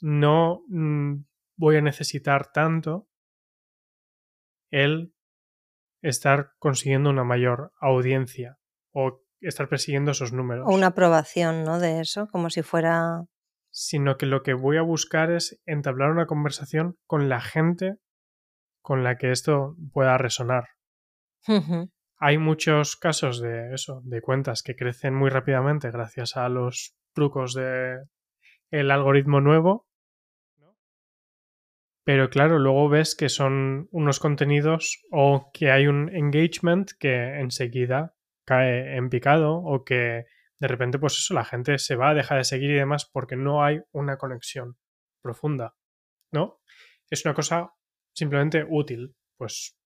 no 0.00 0.62
mm, 0.68 1.24
voy 1.56 1.76
a 1.76 1.80
necesitar 1.80 2.52
tanto 2.52 3.08
el 4.70 5.12
estar 6.02 6.52
consiguiendo 6.60 7.10
una 7.10 7.24
mayor 7.24 7.72
audiencia 7.80 8.60
o 8.92 9.25
estar 9.40 9.68
persiguiendo 9.68 10.10
esos 10.10 10.32
números. 10.32 10.66
O 10.68 10.74
una 10.74 10.88
aprobación, 10.88 11.64
¿no? 11.64 11.78
De 11.78 12.00
eso, 12.00 12.28
como 12.28 12.50
si 12.50 12.62
fuera. 12.62 13.24
Sino 13.70 14.16
que 14.16 14.26
lo 14.26 14.42
que 14.42 14.54
voy 14.54 14.76
a 14.76 14.82
buscar 14.82 15.30
es 15.30 15.60
entablar 15.66 16.10
una 16.10 16.26
conversación 16.26 16.96
con 17.06 17.28
la 17.28 17.40
gente 17.40 17.96
con 18.80 19.02
la 19.02 19.18
que 19.18 19.32
esto 19.32 19.74
pueda 19.92 20.16
resonar. 20.16 20.68
Hay 22.18 22.38
muchos 22.38 22.96
casos 22.96 23.40
de 23.40 23.74
eso, 23.74 24.00
de 24.04 24.20
cuentas 24.20 24.62
que 24.62 24.76
crecen 24.76 25.14
muy 25.14 25.28
rápidamente 25.28 25.90
gracias 25.90 26.36
a 26.36 26.48
los 26.48 26.96
trucos 27.12 27.52
de 27.54 27.98
el 28.70 28.90
algoritmo 28.90 29.40
nuevo. 29.40 29.86
Pero 32.04 32.30
claro, 32.30 32.60
luego 32.60 32.88
ves 32.88 33.16
que 33.16 33.28
son 33.28 33.88
unos 33.90 34.20
contenidos 34.20 35.02
o 35.10 35.50
que 35.52 35.72
hay 35.72 35.88
un 35.88 36.08
engagement 36.14 36.92
que 37.00 37.40
enseguida 37.40 38.14
cae 38.46 38.96
en 38.96 39.10
picado 39.10 39.56
o 39.56 39.84
que 39.84 40.24
de 40.58 40.68
repente 40.68 40.98
pues 40.98 41.18
eso, 41.18 41.34
la 41.34 41.44
gente 41.44 41.78
se 41.78 41.96
va, 41.96 42.14
deja 42.14 42.36
de 42.36 42.44
seguir 42.44 42.70
y 42.70 42.74
demás 42.74 43.08
porque 43.12 43.36
no 43.36 43.62
hay 43.62 43.82
una 43.92 44.16
conexión 44.16 44.78
profunda, 45.20 45.74
¿no? 46.32 46.60
Es 47.10 47.24
una 47.24 47.34
cosa 47.34 47.72
simplemente 48.14 48.64
útil. 48.68 49.14
Pues 49.36 49.78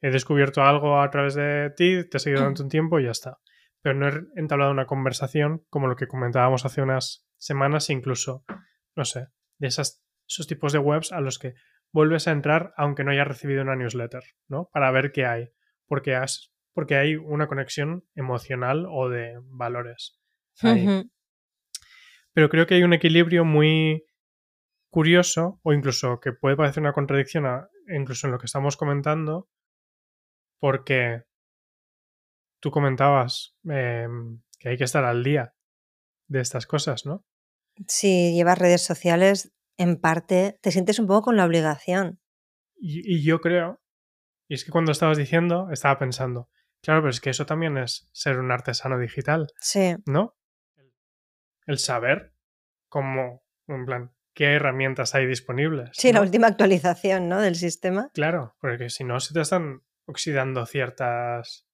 he 0.00 0.10
descubierto 0.10 0.62
algo 0.62 1.00
a 1.00 1.10
través 1.10 1.34
de 1.34 1.70
ti, 1.76 2.08
te 2.08 2.18
he 2.18 2.20
seguido 2.20 2.40
durante 2.40 2.62
un 2.62 2.68
tiempo 2.68 3.00
y 3.00 3.04
ya 3.04 3.10
está. 3.10 3.38
Pero 3.80 3.94
no 3.94 4.08
he 4.08 4.26
entablado 4.36 4.70
una 4.70 4.86
conversación 4.86 5.64
como 5.70 5.86
lo 5.86 5.96
que 5.96 6.08
comentábamos 6.08 6.64
hace 6.64 6.82
unas 6.82 7.26
semanas, 7.36 7.90
incluso, 7.90 8.44
no 8.94 9.04
sé, 9.04 9.28
de 9.58 9.68
esas, 9.68 10.04
esos 10.28 10.46
tipos 10.46 10.72
de 10.72 10.78
webs 10.78 11.12
a 11.12 11.20
los 11.20 11.38
que 11.38 11.54
vuelves 11.92 12.28
a 12.28 12.32
entrar 12.32 12.74
aunque 12.76 13.04
no 13.04 13.12
hayas 13.12 13.28
recibido 13.28 13.62
una 13.62 13.76
newsletter, 13.76 14.24
¿no? 14.48 14.68
Para 14.72 14.90
ver 14.90 15.12
qué 15.12 15.26
hay. 15.26 15.50
Porque, 15.86 16.14
has, 16.14 16.52
porque 16.72 16.96
hay 16.96 17.16
una 17.16 17.46
conexión 17.48 18.04
emocional 18.14 18.86
o 18.88 19.08
de 19.08 19.34
valores. 19.44 20.18
ahí. 20.62 20.86
Pero 22.32 22.48
creo 22.48 22.66
que 22.66 22.74
hay 22.74 22.82
un 22.82 22.92
equilibrio 22.92 23.44
muy 23.44 24.04
curioso, 24.90 25.60
o 25.62 25.72
incluso 25.72 26.20
que 26.20 26.32
puede 26.32 26.56
parecer 26.56 26.80
una 26.82 26.92
contradicción, 26.92 27.46
a- 27.46 27.68
incluso 27.88 28.26
en 28.26 28.32
lo 28.32 28.38
que 28.38 28.46
estamos 28.46 28.76
comentando, 28.76 29.48
porque 30.60 31.22
tú 32.60 32.70
comentabas 32.70 33.54
em, 33.64 34.40
que 34.58 34.70
hay 34.70 34.76
que 34.76 34.84
estar 34.84 35.04
al 35.04 35.22
día 35.22 35.54
de 36.28 36.40
estas 36.40 36.66
cosas, 36.66 37.06
¿no? 37.06 37.24
Si 37.86 38.34
llevas 38.34 38.58
redes 38.58 38.82
sociales, 38.84 39.52
en 39.78 40.00
parte 40.00 40.58
te 40.60 40.72
sientes 40.72 40.98
un 40.98 41.06
poco 41.06 41.22
con 41.22 41.36
la 41.36 41.44
obligación. 41.44 42.20
Y, 42.76 43.14
y 43.14 43.24
yo 43.24 43.40
creo, 43.40 43.80
y 44.48 44.54
es 44.54 44.64
que 44.64 44.70
cuando 44.72 44.92
estabas 44.92 45.18
diciendo, 45.18 45.68
estaba 45.70 45.98
pensando, 45.98 46.48
claro, 46.82 47.02
pero 47.02 47.10
es 47.10 47.20
que 47.20 47.30
eso 47.30 47.46
también 47.46 47.76
es 47.78 48.08
ser 48.12 48.38
un 48.38 48.50
artesano 48.50 48.98
digital, 48.98 49.46
Sí. 49.60 49.96
¿no? 50.06 50.36
El 51.66 51.78
saber 51.78 52.32
cómo, 52.88 53.44
en 53.66 53.84
plan, 53.84 54.12
qué 54.34 54.54
herramientas 54.54 55.14
hay 55.14 55.26
disponibles. 55.26 55.90
Sí, 55.92 56.12
la 56.12 56.22
última 56.22 56.46
actualización, 56.46 57.28
¿no? 57.28 57.40
Del 57.40 57.56
sistema. 57.56 58.10
Claro, 58.14 58.56
porque 58.60 58.88
si 58.88 59.04
no 59.04 59.20
se 59.20 59.34
te 59.34 59.40
están 59.40 59.82
oxidando 60.06 60.64
ciertas 60.66 61.66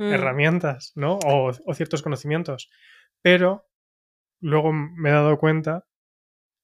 Mm. 0.00 0.12
herramientas, 0.12 0.92
¿no? 0.94 1.18
O, 1.26 1.50
o 1.50 1.74
ciertos 1.74 2.02
conocimientos. 2.02 2.70
Pero 3.20 3.68
luego 4.40 4.72
me 4.72 5.08
he 5.08 5.12
dado 5.12 5.38
cuenta 5.38 5.86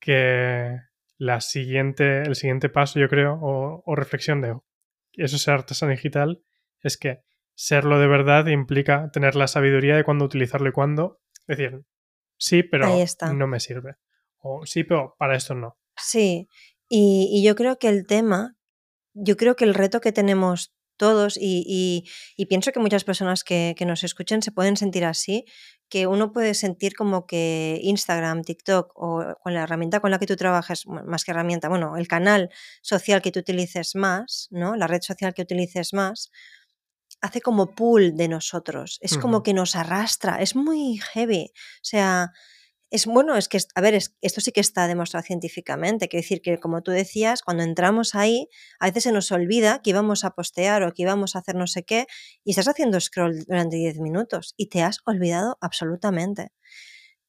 que 0.01 0.79
la 1.19 1.41
siguiente, 1.41 2.23
el 2.23 2.37
siguiente 2.37 2.69
paso, 2.69 3.01
yo 3.01 3.09
creo, 3.09 3.35
o, 3.41 3.83
o 3.85 3.97
reflexión 3.97 4.41
de 4.41 4.57
eso 5.17 5.39
ser 5.39 5.55
artesano 5.55 5.93
digital, 5.93 6.43
es 6.83 6.97
que 6.97 7.21
serlo 7.55 7.99
de 7.99 8.07
verdad 8.09 8.47
implica 8.47 9.11
tener 9.13 9.37
la 9.37 9.47
sabiduría 9.49 9.97
de 9.97 10.05
cuándo 10.05 10.25
utilizarlo 10.25 10.69
y 10.69 10.73
cuándo. 10.73 11.21
Es 11.47 11.57
decir, 11.59 11.83
sí, 12.39 12.63
pero 12.63 12.87
no 13.33 13.47
me 13.47 13.61
sirve. 13.61 13.95
O 14.39 14.67
sí, 14.67 14.85
pero 14.85 15.15
para 15.19 15.37
esto 15.37 15.55
no. 15.55 15.79
Sí, 15.97 16.49
y, 16.89 17.29
y 17.33 17.45
yo 17.45 17.55
creo 17.55 17.79
que 17.79 17.89
el 17.89 18.07
tema, 18.07 18.57
yo 19.15 19.37
creo 19.37 19.57
que 19.57 19.65
el 19.65 19.75
reto 19.75 20.01
que 20.01 20.13
tenemos 20.13 20.75
todos, 20.97 21.37
y, 21.37 21.65
y- 21.67 22.05
y 22.37 22.47
pienso 22.47 22.71
que 22.73 22.79
muchas 22.81 23.03
personas 23.05 23.43
que, 23.43 23.75
que 23.77 23.85
nos 23.87 24.05
escuchen 24.05 24.43
se 24.43 24.53
pueden 24.53 24.77
sentir 24.77 25.05
así, 25.05 25.45
que 25.95 26.07
uno 26.17 26.33
puede 26.35 26.55
sentir 26.55 26.93
como 26.97 27.27
que 27.31 27.79
Instagram, 27.93 28.43
TikTok 28.51 28.87
o 28.97 29.09
con 29.43 29.55
la 29.55 29.63
herramienta 29.65 30.01
con 30.01 30.11
la 30.13 30.19
que 30.21 30.27
tú 30.31 30.37
trabajes, 30.37 30.85
m- 30.87 31.03
más 31.05 31.25
que 31.25 31.33
herramienta, 31.33 31.69
bueno, 31.75 31.97
el 31.97 32.09
canal 32.09 32.51
social 32.83 33.23
que 33.23 33.33
tú 33.33 33.41
utilices 33.41 33.95
más, 34.07 34.49
¿no? 34.51 34.77
La 34.77 34.87
red 34.89 35.03
social 35.03 35.35
que 35.35 35.43
utilices 35.49 35.93
más, 35.95 36.31
hace 37.21 37.41
como 37.41 37.75
pool 37.75 38.17
de 38.17 38.29
nosotros, 38.29 38.99
es 39.01 39.17
como 39.19 39.43
que 39.43 39.55
nos 39.55 39.77
arrastra, 39.77 40.41
es 40.43 40.57
muy 40.57 40.99
heavy. 41.13 41.53
O 41.57 41.85
sea, 41.93 42.33
es 42.95 43.07
bueno, 43.07 43.37
es 43.37 43.49
que, 43.49 43.59
a 43.75 43.81
ver, 43.81 43.95
esto 43.95 44.41
sí 44.41 44.53
que 44.53 44.61
está 44.61 44.87
demostrado 44.87 45.25
científicamente. 45.27 46.09
Quiero 46.09 46.23
decir 46.23 46.41
que, 46.41 46.61
como 46.61 46.81
tú 46.81 46.93
decías, 46.93 47.43
cuando 47.43 47.65
entramos 47.65 48.15
ahí, 48.15 48.49
a 48.79 48.87
veces 48.87 49.03
se 49.03 49.11
nos 49.11 49.33
olvida 49.33 49.83
que 49.83 49.91
íbamos 49.91 50.23
a 50.23 50.31
postear 50.31 50.85
o 50.85 50.93
que 50.93 51.03
íbamos 51.03 51.35
a 51.35 51.41
hacer 51.41 51.57
no 51.57 51.67
sé 51.67 51.83
qué, 51.83 52.07
y 52.45 52.53
estás 52.53 52.69
haciendo 52.69 53.01
scroll 53.01 53.47
durante 53.49 53.75
10 53.79 53.99
minutos 53.99 54.55
y 54.57 54.69
te 54.69 54.83
has 54.83 54.99
olvidado 55.07 55.59
absolutamente. 55.61 56.53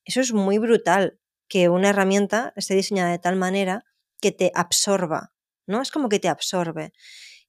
Eso 0.03 0.21
es 0.21 0.33
muy 0.33 0.59
brutal, 0.59 1.19
que 1.47 1.67
una 1.67 1.89
herramienta 1.89 2.53
esté 2.55 2.75
diseñada 2.75 3.09
de 3.09 3.17
tal 3.17 3.35
manera 3.35 3.85
que 4.21 4.31
te 4.31 4.51
absorba, 4.53 5.33
¿no? 5.65 5.81
Es 5.81 5.89
como 5.89 6.09
que 6.09 6.19
te 6.19 6.27
absorbe. 6.29 6.93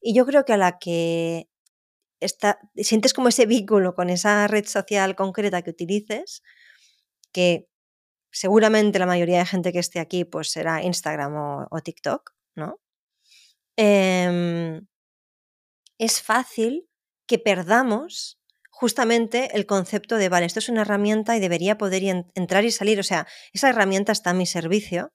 Y 0.00 0.14
yo 0.14 0.24
creo 0.24 0.46
que 0.46 0.54
a 0.54 0.56
la 0.56 0.78
que 0.78 1.50
está, 2.20 2.60
sientes 2.76 3.12
como 3.12 3.28
ese 3.28 3.44
vínculo 3.44 3.94
con 3.94 4.08
esa 4.08 4.46
red 4.46 4.64
social 4.64 5.16
concreta 5.16 5.60
que 5.60 5.70
utilices, 5.70 6.42
que 7.30 7.68
seguramente 8.36 8.98
la 8.98 9.06
mayoría 9.06 9.38
de 9.38 9.46
gente 9.46 9.72
que 9.72 9.78
esté 9.78 9.98
aquí 9.98 10.26
pues 10.26 10.50
será 10.50 10.82
Instagram 10.82 11.66
o, 11.70 11.80
TikTok, 11.80 12.32
¿no? 12.54 12.78
Em, 13.76 14.86
es 15.98 16.20
fácil 16.20 16.86
que 17.26 17.38
perdamos 17.38 18.38
justamente 18.70 19.56
el 19.56 19.64
concepto 19.64 20.16
de, 20.16 20.28
vale, 20.28 20.44
esto 20.44 20.58
es 20.58 20.68
una 20.68 20.82
herramienta 20.82 21.34
y 21.34 21.40
debería 21.40 21.78
poder 21.78 22.02
entrar 22.34 22.64
y 22.66 22.70
salir. 22.70 23.00
O 23.00 23.02
sea, 23.02 23.26
esa 23.54 23.70
herramienta 23.70 24.12
está 24.12 24.30
a 24.30 24.34
mi 24.34 24.44
servicio 24.44 25.14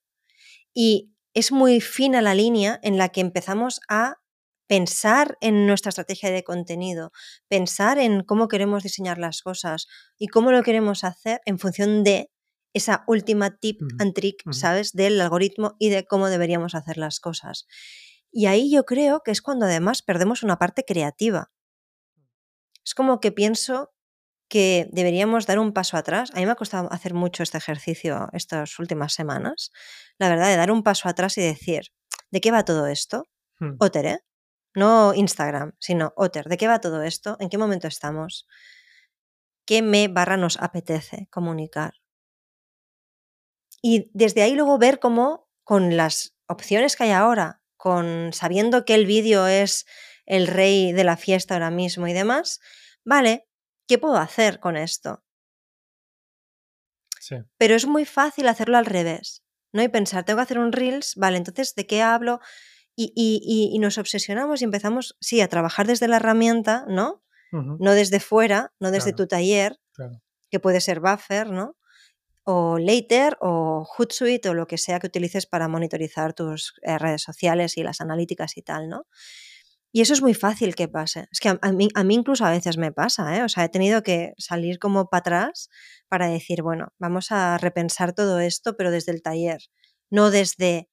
y 0.74 1.14
es 1.36 1.52
muy 1.52 1.80
fina 1.80 2.24
la 2.24 2.34
línea 2.34 2.80
en 2.82 2.98
la 2.98 3.10
que 3.10 3.22
empezamos 3.22 3.82
a 3.88 4.16
pensar 4.68 5.38
en 5.42 5.68
nuestra 5.68 5.90
estrategia 5.90 6.32
de 6.32 6.44
contenido, 6.44 7.12
pensar 7.48 8.00
en 8.00 8.24
cómo 8.24 8.48
queremos 8.48 8.82
diseñar 8.82 9.20
las 9.20 9.44
cosas 9.44 9.86
y 10.18 10.28
cómo 10.28 10.52
lo 10.52 10.64
queremos 10.64 11.04
hacer 11.04 11.40
en 11.46 11.60
función 11.60 12.04
de 12.04 12.32
esa 12.74 13.04
última 13.08 13.58
tip 13.58 13.82
and 14.00 14.14
trick, 14.14 14.44
¿sabes? 14.52 14.94
Del 14.94 15.20
algoritmo 15.20 15.76
y 15.80 15.90
de 15.90 16.06
cómo 16.06 16.30
deberíamos 16.30 16.76
hacer 16.76 16.98
las 16.98 17.20
cosas. 17.20 17.68
Y 18.32 18.46
ahí 18.46 18.72
yo 18.72 18.86
creo 18.86 19.22
que 19.24 19.32
es 19.32 19.42
cuando 19.42 19.66
además 19.66 20.02
perdemos 20.02 20.44
una 20.44 20.58
parte 20.58 20.86
creativa. 20.86 21.52
Es 22.86 22.94
como 22.96 23.20
que 23.20 23.32
pienso 23.32 23.94
que 24.48 24.90
deberíamos 24.92 25.46
dar 25.46 25.60
un 25.60 25.74
paso 25.74 25.98
atrás. 25.98 26.32
A 26.34 26.40
mí 26.40 26.46
me 26.46 26.52
ha 26.52 26.56
costado 26.56 26.92
hacer 26.92 27.14
mucho 27.14 27.44
este 27.44 27.58
ejercicio 27.58 28.28
estas 28.34 28.80
últimas 28.80 29.14
semanas. 29.14 29.72
La 30.18 30.30
verdad, 30.30 30.50
de 30.50 30.58
dar 30.58 30.72
un 30.72 30.84
paso 30.84 31.08
atrás 31.08 31.38
y 31.38 31.42
decir, 31.42 31.84
¿de 32.32 32.42
qué 32.42 32.52
va 32.52 32.66
todo 32.66 32.88
esto? 32.88 33.30
Hmm. 33.60 33.76
Otter, 33.80 34.06
¿eh? 34.06 34.20
No 34.74 35.14
Instagram, 35.14 35.74
sino 35.80 36.14
Otter. 36.16 36.50
¿De 36.50 36.58
qué 36.58 36.68
va 36.68 36.80
todo 36.80 37.02
esto? 37.04 37.38
¿En 37.40 37.50
qué 37.50 37.58
momento 37.58 37.88
estamos? 37.88 38.48
¿Qué 39.66 39.82
me 39.82 40.08
barra 40.08 40.38
nos 40.38 40.58
apetece 40.60 41.28
comunicar? 41.30 42.01
Y 43.82 44.10
desde 44.14 44.44
ahí 44.44 44.54
luego 44.54 44.78
ver 44.78 45.00
cómo 45.00 45.50
con 45.64 45.98
las 45.98 46.36
opciones 46.48 46.96
que 46.96 47.06
hay 47.06 47.12
ahora, 47.12 47.62
con 47.78 48.32
sabiendo 48.34 48.86
que 48.86 48.94
el 48.94 49.06
vídeo 49.06 49.48
es 49.48 49.86
el 50.26 50.48
rey 50.48 50.92
de 50.92 51.04
la 51.04 51.18
fiesta 51.18 51.56
ahora 51.56 51.72
mismo 51.72 52.08
y 52.08 52.14
demás, 52.14 52.60
vale, 53.04 53.48
¿qué 53.88 53.98
puedo 53.98 54.18
hacer 54.18 54.60
con 54.60 54.78
esto? 54.78 55.24
Sí. 57.20 57.36
Pero 57.58 57.76
es 57.76 57.88
muy 57.88 58.06
fácil 58.06 58.48
hacerlo 58.48 58.78
al 58.78 58.86
revés, 58.86 59.44
¿no? 59.74 59.82
Y 59.82 59.88
pensar, 59.88 60.26
tengo 60.26 60.38
que 60.38 60.44
hacer 60.44 60.60
un 60.60 60.72
Reels, 60.72 61.16
vale, 61.16 61.38
entonces, 61.38 61.76
¿de 61.76 61.88
qué 61.88 62.02
hablo? 62.02 62.40
Y, 62.96 63.14
y, 63.16 63.72
y 63.74 63.80
nos 63.80 63.98
obsesionamos 63.98 64.62
y 64.62 64.66
empezamos, 64.66 65.18
sí, 65.20 65.42
a 65.42 65.48
trabajar 65.48 65.88
desde 65.88 66.08
la 66.08 66.18
herramienta, 66.18 66.86
¿no? 66.88 67.24
No 67.52 67.92
desde 67.92 68.22
fuera, 68.22 68.74
no 68.80 68.92
desde 68.92 69.12
tu 69.12 69.28
taller, 69.28 69.78
que 70.50 70.60
puede 70.62 70.80
ser 70.80 71.02
buffer, 71.02 71.50
¿no? 71.52 71.76
O 72.44 72.78
Later 72.80 73.38
o 73.42 73.86
Hootsuite 73.86 74.50
o 74.50 74.54
lo 74.54 74.68
que 74.68 74.78
sea 74.78 75.00
que 75.00 75.08
utilices 75.08 75.46
para 75.46 75.68
monitorizar 75.68 76.34
tus 76.34 76.74
eh, 76.84 76.98
redes 76.98 77.22
sociales 77.24 77.78
y 77.78 77.84
las 77.84 78.02
analíticas 78.02 78.58
y 78.58 78.62
tal, 78.62 78.90
¿no? 78.90 79.06
Y 79.94 80.02
eso 80.02 80.14
es 80.14 80.22
muy 80.22 80.34
fácil 80.34 80.76
que 80.76 80.88
pase. 80.88 81.28
Es 81.32 81.40
que 81.40 81.50
a, 81.50 81.72
mí, 81.74 81.90
a 81.96 82.04
mí, 82.04 82.16
incluso 82.16 82.46
a 82.46 82.52
veces 82.52 82.78
me 82.78 82.94
pasa, 82.94 83.38
¿eh? 83.38 83.44
O 83.44 83.50
sea, 83.50 83.66
he 83.66 83.70
tenido 83.70 84.04
que 84.04 84.34
salir 84.38 84.80
como 84.80 85.10
para 85.10 85.20
atrás 85.20 85.70
para 86.08 86.28
decir, 86.28 86.62
bueno, 86.62 86.94
vamos 86.98 87.32
a 87.32 87.58
repensar 87.58 88.14
todo 88.14 88.40
esto, 88.40 88.78
pero 88.78 88.92
desde 88.92 89.12
el 89.12 89.22
taller, 89.22 89.60
no 90.10 90.32
desde, 90.32 90.90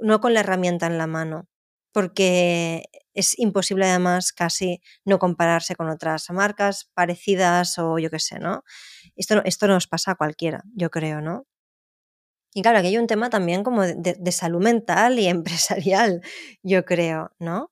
no 0.00 0.20
con 0.20 0.34
la 0.34 0.40
herramienta 0.40 0.86
en 0.86 0.98
la 0.98 1.06
mano, 1.06 1.48
porque 1.92 2.84
es 3.14 3.38
imposible 3.38 3.86
además 3.86 4.32
casi 4.32 4.80
no 5.04 5.18
compararse 5.18 5.76
con 5.76 5.90
otras 5.90 6.30
marcas 6.30 6.90
parecidas 6.94 7.78
o 7.78 7.98
yo 7.98 8.10
qué 8.10 8.18
sé, 8.18 8.38
¿no? 8.38 8.64
Esto, 9.16 9.42
esto 9.44 9.66
nos 9.68 9.86
pasa 9.86 10.12
a 10.12 10.14
cualquiera, 10.16 10.62
yo 10.74 10.90
creo, 10.90 11.20
¿no? 11.20 11.46
Y 12.54 12.62
claro, 12.62 12.78
aquí 12.78 12.88
hay 12.88 12.98
un 12.98 13.06
tema 13.06 13.30
también 13.30 13.62
como 13.64 13.82
de 13.82 14.32
salud 14.32 14.62
mental 14.62 15.18
y 15.18 15.26
empresarial, 15.28 16.22
yo 16.62 16.84
creo, 16.84 17.30
¿no? 17.38 17.70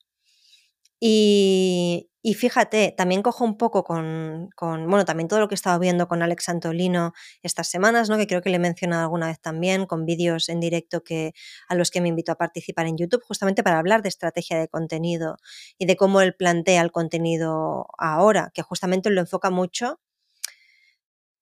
Y, 1.00 2.10
y 2.22 2.34
fíjate, 2.34 2.92
también 2.96 3.22
cojo 3.22 3.44
un 3.44 3.56
poco 3.56 3.82
con, 3.84 4.50
con, 4.54 4.86
bueno, 4.90 5.06
también 5.06 5.28
todo 5.28 5.40
lo 5.40 5.48
que 5.48 5.54
he 5.54 5.56
estado 5.56 5.78
viendo 5.78 6.06
con 6.08 6.22
Alex 6.22 6.50
Antolino 6.50 7.14
estas 7.42 7.68
semanas, 7.68 8.10
¿no? 8.10 8.18
Que 8.18 8.26
creo 8.26 8.42
que 8.42 8.50
le 8.50 8.56
he 8.56 8.58
mencionado 8.58 9.02
alguna 9.04 9.28
vez 9.28 9.40
también, 9.40 9.86
con 9.86 10.04
vídeos 10.04 10.50
en 10.50 10.60
directo 10.60 11.02
que, 11.02 11.32
a 11.68 11.74
los 11.74 11.90
que 11.90 12.02
me 12.02 12.08
invito 12.08 12.32
a 12.32 12.34
participar 12.36 12.86
en 12.86 12.98
YouTube, 12.98 13.22
justamente 13.24 13.62
para 13.62 13.78
hablar 13.78 14.02
de 14.02 14.10
estrategia 14.10 14.58
de 14.58 14.68
contenido 14.68 15.38
y 15.78 15.86
de 15.86 15.96
cómo 15.96 16.20
él 16.20 16.34
plantea 16.34 16.82
el 16.82 16.92
contenido 16.92 17.86
ahora, 17.96 18.50
que 18.52 18.60
justamente 18.62 19.08
lo 19.10 19.22
enfoca 19.22 19.48
mucho 19.50 20.00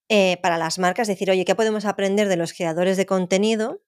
eh, 0.08 0.38
para 0.42 0.58
las 0.58 0.78
marcas, 0.78 1.08
decir, 1.08 1.30
oye, 1.30 1.44
¿qué 1.44 1.54
podemos 1.54 1.84
aprender 1.84 2.28
de 2.28 2.36
los 2.36 2.52
creadores 2.52 2.96
de 2.96 3.06
contenido 3.06 3.82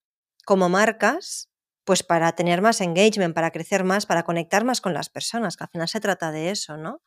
como 0.44 0.68
marcas 0.68 1.50
pues 1.84 2.02
para 2.02 2.32
tener 2.36 2.62
más 2.62 2.80
engagement, 2.80 3.34
para 3.34 3.50
crecer 3.50 3.84
más, 3.84 4.06
para 4.06 4.22
conectar 4.22 4.64
más 4.64 4.80
con 4.80 4.94
las 4.94 5.08
personas, 5.08 5.56
que 5.56 5.64
al 5.64 5.70
final 5.70 5.88
se 5.88 5.98
trata 5.98 6.30
de 6.30 6.50
eso, 6.50 6.76
¿no? 6.76 7.02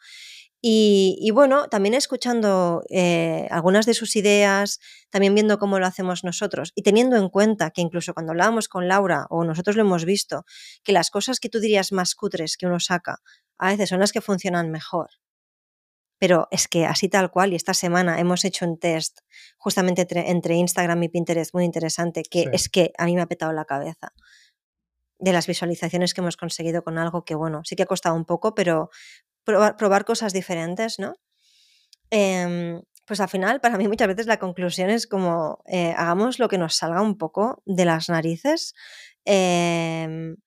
Y, 0.66 1.30
bueno, 1.34 1.68
también 1.68 1.94
escuchando 1.94 2.84
eh, 2.90 3.48
algunas 3.52 3.86
de 3.86 3.94
sus 3.94 4.16
ideas, 4.16 4.80
también 5.10 5.36
viendo 5.36 5.60
cómo 5.60 5.78
lo 5.78 5.86
hacemos 5.86 6.24
nosotros 6.24 6.72
y 6.74 6.84
teniendo 6.84 7.18
en 7.18 7.28
cuenta 7.28 7.72
que 7.72 7.82
incluso 7.82 8.14
cuando 8.14 8.32
hablábamos 8.32 8.70
con 8.70 8.88
Laura 8.88 9.28
o 9.30 9.44
nosotros 9.44 9.76
lo 9.76 9.82
hemos 9.82 10.06
visto, 10.06 10.46
que 10.86 10.94
las 10.94 11.10
cosas 11.10 11.42
que 11.42 11.50
tú 11.50 11.60
dirías 11.60 11.92
más 11.92 12.16
cutres 12.16 12.56
que 12.56 12.66
uno 12.66 12.80
saca, 12.80 13.18
a 13.58 13.72
veces 13.72 13.90
son 13.90 14.00
las 14.00 14.14
que 14.14 14.22
funcionan 14.22 14.72
mejor. 14.72 15.10
Pero 16.24 16.48
es 16.52 16.70
que 16.70 16.86
así 16.86 17.10
tal 17.10 17.32
cual, 17.32 17.52
y 17.52 17.58
esta 17.58 17.74
semana 17.74 18.18
hemos 18.18 18.46
hecho 18.46 18.66
un 18.66 18.80
test 18.80 19.20
justamente 19.58 20.08
entre, 20.10 20.56
Instagram 20.56 21.04
y 21.04 21.10
Pinterest 21.10 21.54
muy 21.54 21.66
interesante, 21.66 22.24
que 22.24 22.46
es 22.54 22.70
que 22.70 22.94
a 22.98 23.08
mí 23.08 23.16
me 23.18 23.22
ha 23.22 23.26
petado 23.26 23.52
la 23.52 23.66
cabeza 23.66 24.14
de 25.20 25.34
las 25.34 25.48
visualizaciones 25.48 26.14
que 26.14 26.22
hemos 26.22 26.38
conseguido 26.38 26.82
con 26.82 26.98
algo 26.98 27.26
que, 27.26 27.36
bueno, 27.36 27.64
sí 27.66 27.76
que 27.76 27.84
ha 27.84 27.88
costado 27.88 28.16
un 28.16 28.24
poco, 28.24 28.56
pero 28.56 28.90
probar, 29.44 30.06
cosas 30.06 30.32
diferentes, 30.32 30.98
¿no? 30.98 31.14
Em, 32.10 32.82
pues 33.06 33.20
al 33.20 33.28
final, 33.28 33.60
para 33.60 33.78
mí 33.78 33.90
muchas 33.90 34.08
veces 34.08 34.26
la 34.26 34.40
conclusión 34.40 34.90
es 34.92 35.08
como, 35.08 35.62
eh, 35.68 35.94
hagamos 35.98 36.40
lo 36.40 36.48
que 36.48 36.58
nos 36.58 36.78
salga 36.78 37.02
un 37.02 37.18
poco 37.18 37.62
de 37.66 37.84
las 37.84 38.08
narices. 38.08 38.76
Em, 39.26 40.38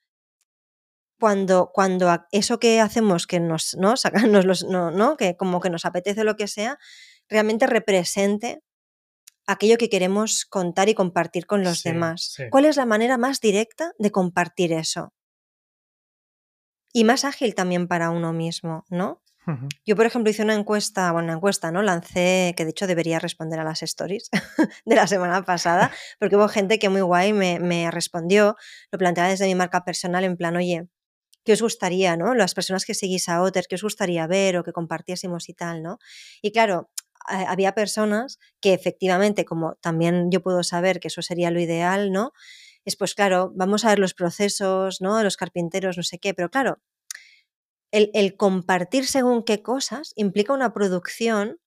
cuando, 1.18 1.70
cuando 1.72 2.26
eso 2.33 2.59
que 2.59 2.81
hacemos 2.81 3.26
que 3.26 3.40
nos, 3.40 3.76
¿no? 3.76 3.94
los, 4.44 4.64
no, 4.64 4.90
¿no? 4.90 5.16
Que 5.16 5.37
como 5.37 5.61
que 5.61 5.70
nos 5.70 5.85
apetece 5.85 6.24
lo 6.24 6.37
que 6.37 6.48
sea, 6.48 6.79
realmente 7.29 7.66
represente 7.66 8.62
aquello 9.46 9.79
que 9.79 9.88
queremos 9.88 10.44
contar 10.44 10.88
y 10.88 10.94
compartir 10.94 11.46
con 11.46 11.62
los 11.62 11.83
demás. 11.83 12.37
¿Cuál 12.50 12.64
es 12.64 12.76
la 12.76 12.87
manera 12.87 13.16
más 13.16 13.40
directa 13.40 13.92
de 13.98 14.11
compartir 14.11 14.72
eso? 14.72 15.14
Y 16.92 17.05
más 17.05 17.24
ágil 17.24 17.55
también 17.55 17.88
para 17.88 18.11
uno 18.11 18.33
mismo, 18.33 18.85
¿no? 18.88 19.22
Yo, 19.85 19.94
por 19.94 20.07
ejemplo, 20.07 20.29
hice 20.29 20.42
una 20.42 20.55
encuesta, 20.55 21.12
bueno, 21.12 21.26
una 21.26 21.37
encuesta, 21.37 21.70
¿no? 21.70 21.81
Lancé, 21.81 22.52
que 22.57 22.64
de 22.64 22.70
hecho 22.70 22.88
debería 22.88 23.20
responder 23.20 23.61
a 23.61 23.64
las 23.64 23.81
stories 23.85 24.29
de 24.85 24.96
la 24.96 25.07
semana 25.07 25.44
pasada, 25.44 25.92
porque 26.18 26.35
hubo 26.35 26.48
gente 26.48 26.81
que 26.81 26.88
muy 26.88 27.00
guay 27.00 27.33
me, 27.33 27.61
me 27.61 27.90
respondió, 27.92 28.57
lo 28.90 28.98
planteaba 28.98 29.31
desde 29.31 29.46
mi 29.46 29.55
marca 29.55 29.85
personal 29.85 30.24
en 30.24 30.37
plan, 30.37 30.57
oye, 30.57 30.88
¿qué 31.46 31.52
os 31.54 31.62
gustaría, 31.62 32.16
¿no? 32.16 32.35
Las 32.35 32.52
personas 32.54 32.85
que 32.85 32.92
seguís 32.92 33.28
a 33.28 33.40
Otter, 33.40 33.66
¿qué 33.68 33.76
os 33.76 33.82
gustaría 33.82 34.26
ver 34.26 34.59
o 34.59 34.64
que 34.64 34.72
compartiésemos 34.72 35.48
y 35.48 35.54
tal, 35.54 35.82
¿no? 35.82 35.98
Y 36.42 36.50
claro, 36.50 36.90
había 37.24 37.72
personas 37.72 38.38
que 38.61 38.74
efectivamente, 38.74 39.44
como 39.44 39.76
también 39.76 40.30
yo 40.30 40.42
puedo 40.42 40.62
saber 40.62 41.00
que 41.00 41.09
eso 41.09 41.22
sería 41.22 41.50
lo 41.50 41.61
ideal, 41.61 42.12
¿no? 42.12 42.32
Es 42.85 42.96
pues 42.96 43.14
claro, 43.14 43.52
vamos 43.54 43.85
a 43.85 43.88
ver 43.88 43.98
los 43.98 44.14
procesos, 44.14 45.00
¿no? 45.00 45.22
Los 45.22 45.37
carpinteros, 45.37 45.96
no 45.96 46.02
sé 46.02 46.18
qué, 46.18 46.35
pero 46.35 46.50
claro, 46.50 46.80
el, 47.92 48.37
compartir 48.37 49.06
según 49.06 49.42
qué 49.44 49.62
cosas 49.62 50.12
implica 50.16 50.52
una 50.52 50.72
producción 50.72 51.61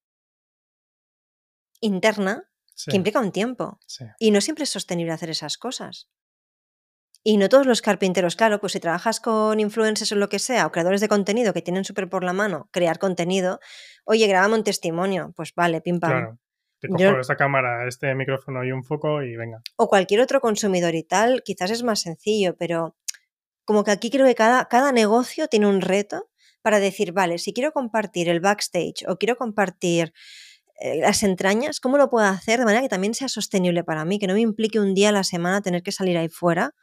interna 1.82 2.44
que 2.86 2.96
implica 2.96 3.20
un 3.20 3.32
tiempo. 3.32 3.80
Y 4.20 4.32
no 4.32 4.42
siempre 4.42 4.64
es 4.64 4.70
sostenible 4.70 5.12
hacer 5.12 5.30
esas 5.30 5.58
cosas. 5.58 6.08
Y 7.30 7.38
no 7.38 7.48
todos 7.48 7.68
los 7.68 7.84
carpinteros, 7.84 8.36
claro, 8.36 8.60
pues 8.60 8.74
si 8.74 8.80
trabajas 8.80 9.20
con 9.20 9.60
influencers 9.60 10.12
o 10.14 10.16
lo 10.16 10.30
que 10.30 10.40
sea, 10.40 10.66
o 10.66 10.72
creadores 10.72 11.00
de 11.00 11.08
contenido 11.08 11.54
que 11.54 11.62
tienen 11.62 11.86
súper 11.86 12.10
por 12.10 12.24
la 12.24 12.34
mano 12.34 12.70
crear 12.72 12.98
contenido, 12.98 13.60
oye, 14.04 14.26
grabame 14.26 14.56
un 14.56 14.64
testimonio, 14.64 15.32
pues 15.36 15.54
vale, 15.54 15.80
pim 15.80 16.00
pam. 16.00 16.10
Claro. 16.10 16.40
Te 16.80 16.88
cojo 16.88 17.20
esta 17.20 17.36
cámara, 17.36 17.88
este 17.88 18.16
micrófono 18.16 18.66
y 18.66 18.72
un 18.72 18.84
foco 18.84 19.22
y 19.22 19.36
venga. 19.36 19.62
O 19.76 19.88
cualquier 19.88 20.22
otro 20.22 20.42
consumidor 20.42 20.96
y 20.96 21.04
tal, 21.04 21.44
quizás 21.44 21.70
es 21.70 21.84
más 21.84 22.00
sencillo, 22.02 22.56
pero 22.58 22.96
como 23.64 23.84
que 23.84 23.92
aquí 23.92 24.10
creo 24.10 24.26
que 24.26 24.34
cada, 24.34 24.66
cada 24.66 24.92
negocio 24.92 25.48
tiene 25.48 25.68
un 25.68 25.82
reto 25.82 26.32
para 26.64 26.80
decir, 26.80 27.12
vale, 27.12 27.38
si 27.38 27.54
quiero 27.54 27.74
compartir 27.74 28.28
el 28.28 28.40
backstage 28.40 29.06
o 29.08 29.18
quiero 29.18 29.36
compartir 29.36 30.14
eh, 30.80 31.00
las 31.02 31.22
entrañas, 31.22 31.80
¿cómo 31.80 32.00
lo 32.00 32.10
puedo 32.10 32.26
hacer 32.26 32.58
de 32.58 32.66
manera 32.66 32.82
que 32.82 32.90
también 32.90 33.14
sea 33.14 33.28
sostenible 33.28 33.84
para 33.84 34.04
mí? 34.04 34.18
Que 34.18 34.26
no 34.26 34.34
me 34.34 34.42
implique 34.42 34.80
un 34.80 34.96
día 34.96 35.10
a 35.10 35.12
la 35.12 35.24
semana 35.24 35.62
tener 35.62 35.84
que 35.84 35.92
salir 35.92 36.18
ahí 36.18 36.28
fuera 36.28 36.74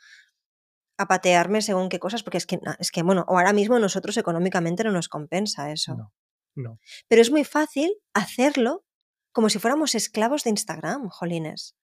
a 0.98 1.06
patearme 1.06 1.62
según 1.62 1.88
qué 1.88 1.98
cosas, 1.98 2.22
porque 2.22 2.38
es 2.38 2.46
que, 2.46 2.58
es 2.78 2.90
que, 2.90 3.02
bueno, 3.02 3.24
ahora 3.28 3.52
mismo 3.52 3.78
nosotros 3.78 4.16
económicamente 4.16 4.84
no 4.84 4.92
nos 4.92 5.08
compensa 5.08 5.70
eso. 5.70 5.94
No, 5.94 6.12
no. 6.54 6.78
Pero 7.08 7.22
es 7.22 7.30
muy 7.30 7.44
fácil 7.44 7.92
hacerlo 8.14 8.84
como 9.32 9.50
si 9.50 9.58
fuéramos 9.58 9.94
esclavos 9.94 10.44
de 10.44 10.50
Instagram, 10.50 11.08
jolines. 11.08 11.76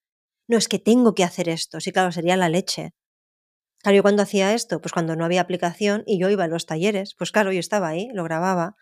No, 0.47 0.57
es 0.57 0.67
que 0.67 0.79
tengo 0.79 1.13
que 1.13 1.23
hacer 1.23 1.49
esto. 1.49 1.79
Sí, 1.79 1.91
claro, 1.91 2.11
sería 2.11 2.35
la 2.35 2.49
leche. 2.49 2.93
Claro, 3.81 3.97
yo 3.97 4.01
cuando 4.01 4.23
hacía 4.23 4.53
esto, 4.53 4.81
pues 4.81 4.91
cuando 4.91 5.15
no 5.15 5.25
había 5.25 5.41
aplicación 5.41 6.03
y 6.05 6.19
yo 6.19 6.29
iba 6.29 6.45
a 6.45 6.47
los 6.47 6.65
talleres, 6.65 7.15
pues 7.17 7.31
claro, 7.31 7.51
yo 7.51 7.59
estaba 7.59 7.89
ahí, 7.89 8.09
lo 8.13 8.23
grababa. 8.23 8.75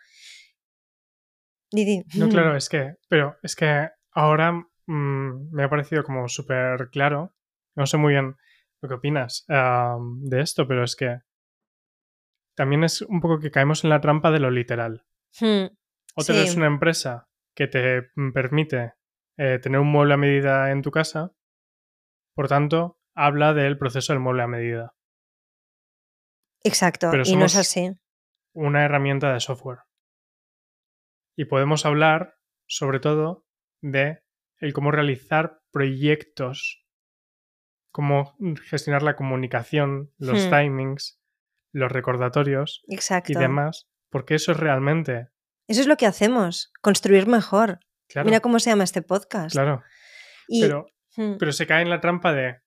Didi. 1.70 2.04
No, 2.14 2.28
claro, 2.28 2.56
es 2.56 2.68
que, 2.68 2.94
pero 3.08 3.36
es 3.42 3.56
que 3.56 3.88
ahora 4.12 4.52
mm, 4.52 5.50
me 5.50 5.64
ha 5.64 5.70
parecido 5.70 6.04
como 6.04 6.28
súper 6.28 6.88
claro. 6.90 7.34
No 7.74 7.86
sé 7.86 7.96
muy 7.96 8.12
bien 8.12 8.36
lo 8.82 8.88
que 8.88 8.94
opinas 8.94 9.44
de 9.48 10.40
esto, 10.40 10.66
pero 10.66 10.84
es 10.84 10.96
que 10.96 11.20
también 12.54 12.84
es 12.84 13.00
un 13.02 13.20
poco 13.20 13.38
que 13.38 13.50
caemos 13.50 13.84
en 13.84 13.90
la 13.90 14.00
trampa 14.00 14.30
de 14.30 14.40
lo 14.40 14.50
literal. 14.50 15.06
Hmm, 15.40 15.66
o 16.14 16.24
tienes 16.24 16.56
una 16.56 16.66
empresa 16.66 17.28
que 17.54 17.68
te 17.68 18.02
permite 18.34 18.94
eh, 19.38 19.58
tener 19.60 19.80
un 19.80 19.88
mueble 19.90 20.14
a 20.14 20.18
medida 20.18 20.70
en 20.70 20.82
tu 20.82 20.90
casa, 20.90 21.32
por 22.34 22.48
tanto, 22.48 22.98
habla 23.14 23.54
del 23.54 23.78
proceso 23.78 24.12
del 24.12 24.20
mueble 24.20 24.42
a 24.42 24.48
medida. 24.48 24.94
Exacto, 26.64 27.10
y 27.24 27.36
no 27.36 27.46
es 27.46 27.56
así. 27.56 27.92
Una 28.54 28.84
herramienta 28.84 29.32
de 29.32 29.40
software. 29.40 29.80
Y 31.36 31.46
podemos 31.46 31.86
hablar, 31.86 32.36
sobre 32.66 33.00
todo, 33.00 33.46
de 33.80 34.22
el 34.58 34.72
cómo 34.72 34.90
realizar 34.90 35.60
proyectos, 35.72 36.81
cómo 37.92 38.36
gestionar 38.68 39.02
la 39.02 39.14
comunicación, 39.14 40.10
los 40.18 40.46
hmm. 40.46 40.50
timings, 40.50 41.20
los 41.72 41.92
recordatorios 41.92 42.82
y 42.88 43.34
demás, 43.34 43.88
porque 44.10 44.34
eso 44.34 44.52
es 44.52 44.58
realmente 44.58 45.32
eso 45.68 45.80
es 45.80 45.86
lo 45.86 45.96
que 45.96 46.06
hacemos, 46.06 46.72
construir 46.80 47.26
mejor. 47.26 47.80
Mira 48.24 48.40
cómo 48.40 48.58
se 48.58 48.70
llama 48.70 48.84
este 48.84 49.00
podcast. 49.00 49.52
Claro. 49.52 49.82
pero, 50.48 50.86
hmm. 51.16 51.36
pero 51.38 51.52
se 51.52 51.66
cae 51.66 51.82
en 51.82 51.90
la 51.90 52.00
trampa 52.00 52.32
de, 52.32 52.60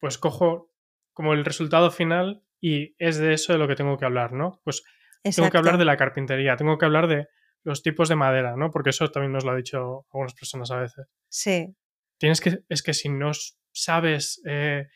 pues 0.00 0.18
cojo 0.18 0.72
como 1.12 1.34
el 1.34 1.44
resultado 1.44 1.90
final 1.90 2.42
y 2.60 2.96
es 2.98 3.18
de 3.18 3.34
eso 3.34 3.52
de 3.52 3.60
lo 3.60 3.68
que 3.68 3.76
tengo 3.76 3.96
que 3.96 4.06
hablar, 4.06 4.32
¿no? 4.32 4.60
Pues 4.64 4.82
tengo 5.22 5.50
que 5.50 5.58
hablar 5.58 5.78
de 5.78 5.84
la 5.84 5.96
carpintería, 5.96 6.56
tengo 6.56 6.78
que 6.78 6.84
hablar 6.84 7.06
de 7.06 7.28
los 7.62 7.82
tipos 7.82 8.08
de 8.08 8.16
madera, 8.16 8.56
¿no? 8.56 8.70
Porque 8.70 8.90
eso 8.90 9.08
también 9.10 9.32
nos 9.32 9.44
lo 9.44 9.52
ha 9.52 9.56
dicho 9.56 10.06
algunas 10.12 10.34
personas 10.34 10.70
a 10.72 10.78
veces. 10.78 11.06
Sí. 11.28 11.76
Tienes 12.18 12.40
que, 12.40 12.64
es 12.68 12.82
que 12.82 12.94
si 12.94 13.08
no 13.08 13.30
sabes 13.72 14.40
eh, 14.46 14.88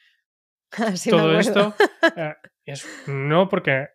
todo 1.10 1.38
esto, 1.38 1.74
eh, 2.16 2.34
es, 2.64 2.86
no 3.08 3.48
porque 3.48 3.88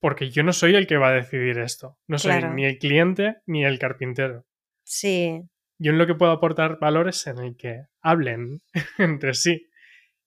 porque 0.00 0.30
yo 0.30 0.42
no 0.42 0.52
soy 0.52 0.74
el 0.74 0.86
que 0.86 0.96
va 0.96 1.08
a 1.08 1.14
decidir 1.14 1.58
esto. 1.58 1.98
No 2.06 2.18
soy 2.18 2.42
ni 2.54 2.64
el 2.64 2.78
cliente 2.78 3.36
ni 3.46 3.66
el 3.66 3.78
carpintero. 3.78 4.46
Sí. 4.82 5.42
Yo 5.78 5.92
en 5.92 5.98
lo 5.98 6.06
que 6.06 6.14
puedo 6.14 6.32
aportar 6.32 6.78
valores 6.78 7.26
en 7.26 7.38
el 7.38 7.56
que 7.56 7.84
hablen 8.00 8.62
entre 8.98 9.34
sí 9.34 9.68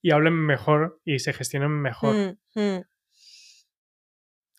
y 0.01 0.11
hablen 0.11 0.35
mejor 0.35 1.01
y 1.03 1.19
se 1.19 1.33
gestionen 1.33 1.71
mejor. 1.71 2.15
Mm, 2.15 2.59
mm. 2.59 2.83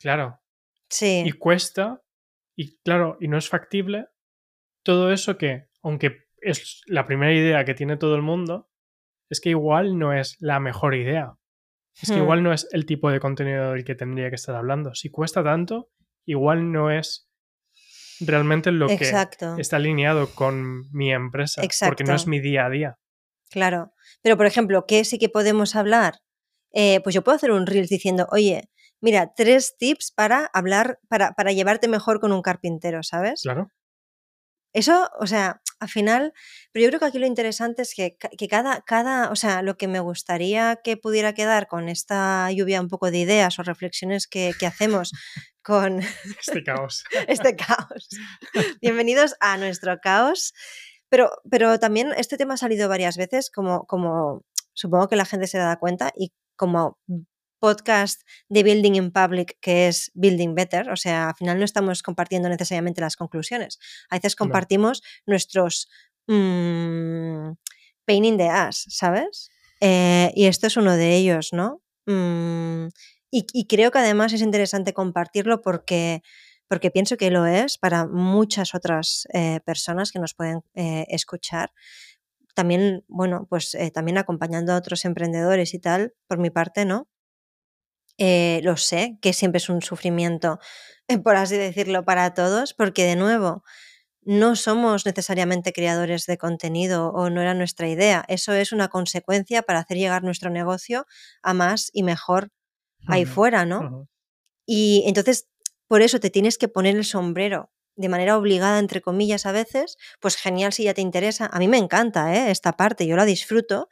Claro. 0.00 0.40
Sí. 0.88 1.22
Y 1.24 1.33
cuesta, 1.33 2.03
y 2.57 2.79
claro, 2.79 3.16
y 3.20 3.29
no 3.29 3.38
es 3.38 3.48
factible 3.48 4.09
todo 4.83 5.12
eso 5.12 5.38
que, 5.38 5.68
aunque 5.83 6.27
es 6.40 6.83
la 6.87 7.07
primera 7.07 7.33
idea 7.33 7.64
que 7.64 7.74
tiene 7.74 7.96
todo 7.96 8.16
el 8.16 8.22
mundo, 8.22 8.70
es 9.30 9.40
que 9.40 9.50
igual 9.50 9.98
no 9.98 10.12
es 10.12 10.37
la 10.40 10.60
mejor 10.60 10.94
idea. 10.94 11.34
Es 12.00 12.10
que 12.10 12.16
hmm. 12.16 12.22
igual 12.22 12.42
no 12.42 12.52
es 12.52 12.68
el 12.72 12.87
tipo 12.87 13.10
de 13.10 13.20
contenido 13.20 13.72
del 13.72 13.84
que 13.84 13.94
tendría 13.94 14.28
que 14.28 14.37
estar 14.37 14.54
hablando. 14.54 14.94
Si 14.94 15.10
cuesta 15.10 15.44
tanto, 15.44 15.90
igual 16.24 16.72
no 16.72 16.90
es 16.90 17.28
realmente 18.20 18.72
lo 18.72 18.87
que 18.88 19.12
está 19.58 19.76
alineado 19.76 20.28
con 20.34 20.90
mi 20.92 21.12
empresa, 21.12 21.62
porque 21.87 22.04
no 22.04 22.14
es 22.14 22.26
mi 22.26 22.40
día 22.40 22.66
a 22.66 22.70
día. 22.70 22.98
Claro. 23.50 23.92
Pero, 24.22 24.37
por 24.37 24.46
ejemplo, 24.46 24.87
¿qué 24.87 25.04
sí 25.04 25.18
que 25.18 25.28
podemos 25.28 25.76
hablar? 25.76 26.20
Eh, 26.72 27.00
pues 27.02 27.14
yo 27.14 27.22
puedo 27.22 27.37
hacer 27.37 27.52
un 27.52 27.66
reel 27.66 27.87
diciendo, 27.87 28.26
oye, 28.30 28.70
mira, 29.00 29.32
tres 29.34 29.76
tips 29.78 30.12
para 30.12 30.50
hablar, 30.52 30.98
para, 31.08 31.32
para 31.32 31.52
llevarte 31.52 31.87
mejor 31.87 32.20
con 32.20 32.32
un 32.32 32.42
carpintero, 32.42 33.02
¿sabes? 33.02 33.42
Claro. 33.42 33.68
Eso, 34.74 35.08
o 35.20 35.26
sea, 35.28 35.60
al 35.78 35.88
final, 35.88 36.32
pero 36.72 36.82
yo 36.82 36.88
creo 36.88 36.98
que 36.98 37.06
aquí 37.06 37.18
lo 37.20 37.26
interesante 37.26 37.82
es 37.82 37.94
que, 37.94 38.16
cada, 38.50 38.82
cada, 38.82 39.30
o 39.30 39.37
sea, 39.37 39.62
lo 39.62 39.76
que 39.76 39.87
me 39.87 40.00
gustaría 40.00 40.80
que 40.82 40.96
pudiera 40.96 41.32
quedar 41.32 41.68
con 41.68 41.88
esta 41.88 42.50
lluvia 42.50 42.80
un 42.80 42.88
poco 42.88 43.12
de 43.12 43.18
ideas 43.18 43.56
o 43.60 43.62
reflexiones 43.62 44.26
que, 44.26 44.52
hacemos 44.66 45.12
con 45.62 46.00
este 46.40 46.64
caos. 46.64 47.04
este 47.28 47.54
caos. 47.54 48.08
Bienvenidos 48.82 49.37
a 49.38 49.56
nuestro 49.58 50.00
caos. 50.00 50.52
Pero, 51.08 51.30
pero 51.48 51.78
también 51.78 52.12
este 52.16 52.37
tema 52.37 52.54
ha 52.54 52.56
salido 52.56 52.88
varias 52.88 53.16
veces, 53.16 53.50
como, 53.50 53.87
como 53.87 54.44
supongo 54.72 55.08
que 55.08 55.14
la 55.14 55.24
gente 55.24 55.46
se 55.46 55.58
da 55.58 55.76
cuenta, 55.78 56.10
y 56.16 56.32
como 56.56 56.98
podcast 57.64 58.20
de 58.50 58.62
Building 58.62 58.96
in 58.96 59.11
Public 59.11 59.57
que 59.62 59.88
es 59.88 60.11
Building 60.12 60.55
Better, 60.55 60.90
o 60.90 60.96
sea, 60.96 61.31
al 61.31 61.35
final 61.35 61.59
no 61.59 61.64
estamos 61.64 62.03
compartiendo 62.03 62.50
necesariamente 62.50 63.00
las 63.00 63.16
conclusiones, 63.16 63.79
a 64.11 64.16
veces 64.16 64.37
compartimos 64.37 65.03
nuestros 65.24 65.88
mmm, 66.27 67.53
pain 68.05 68.24
in 68.27 68.37
the 68.37 68.50
ass, 68.50 68.85
¿sabes? 68.90 69.48
Eh, 69.81 70.31
y 70.35 70.44
esto 70.44 70.66
es 70.66 70.77
uno 70.77 70.94
de 70.94 71.16
ellos, 71.16 71.55
¿no? 71.55 71.81
Mm, 72.05 72.88
y, 73.31 73.66
creo 73.66 73.90
que 73.90 73.98
además 73.98 74.35
es 74.35 74.42
interesante 74.42 74.92
compartirlo 74.92 75.62
porque, 75.62 76.22
porque 76.68 76.90
pienso 76.90 77.16
que 77.16 77.31
lo 77.31 77.46
es 77.46 77.79
para 77.79 78.07
muchas 78.07 78.74
otras 78.74 79.27
eh, 79.33 79.61
personas 79.64 80.12
que 80.12 80.18
nos 80.18 80.35
pueden 80.35 80.61
eh, 80.74 81.07
escuchar 81.09 81.72
también, 82.55 83.05
bueno, 83.09 83.46
pues 83.48 83.74
también 83.94 84.18
acompañando 84.18 84.74
a 84.74 84.77
otros 84.77 85.07
emprendedores 85.07 85.72
y 85.72 85.79
tal, 85.79 86.12
por 86.29 86.38
mi 86.38 86.50
parte, 86.50 86.85
¿no? 86.85 87.09
Eh, 88.18 88.61
lo 88.62 88.77
sé, 88.77 89.18
que 89.20 89.33
siempre 89.33 89.59
es 89.59 89.68
un 89.68 89.83
sufrimiento, 89.83 90.59
eh, 91.09 91.18
por 91.18 91.37
así 91.37 91.57
decirlo, 91.57 92.05
para 92.05 92.33
todos, 92.35 92.74
porque 92.74 93.05
de 93.05 93.16
nuevo, 93.16 93.64
no 94.22 94.57
somos 94.57 95.07
necesariamente 95.07 95.72
creadores 95.72 96.27
de 96.27 96.38
contenido 96.38 97.11
o 97.11 97.31
no 97.31 97.42
era 97.42 97.55
nuestra 97.55 97.88
idea. 97.88 98.24
Eso 98.29 98.53
es 98.55 98.72
una 98.72 98.88
consecuencia 98.88 99.62
para 99.62 99.81
hacer 99.81 99.98
llegar 99.98 100.24
nuestro 100.24 100.50
negocio 100.50 101.07
a 101.42 101.55
más 101.55 101.90
y 101.92 102.03
mejor 102.05 102.50
ahí 103.07 103.27
fuera, 103.27 103.66
¿no? 103.66 104.09
Y 104.66 105.05
entonces, 105.07 105.48
por 105.88 106.03
eso 106.03 106.20
te 106.20 106.31
tienes 106.31 106.59
que 106.59 106.68
poner 106.68 106.96
el 106.96 107.05
sombrero 107.05 107.70
de 107.96 108.09
manera 108.09 108.37
obligada, 108.37 108.79
entre 108.79 109.00
comillas, 109.00 109.46
a 109.46 109.53
veces, 109.53 109.98
pues 110.20 110.37
genial 110.37 110.72
si 110.72 110.85
ya 110.85 110.94
te 110.94 111.00
interesa. 111.00 111.48
A 111.53 111.59
mí 111.59 111.68
me 111.68 111.79
encanta 111.79 112.35
¿eh? 112.35 112.50
esta 112.50 112.72
parte, 112.72 113.07
yo 113.07 113.16
la 113.16 113.24
disfruto, 113.24 113.88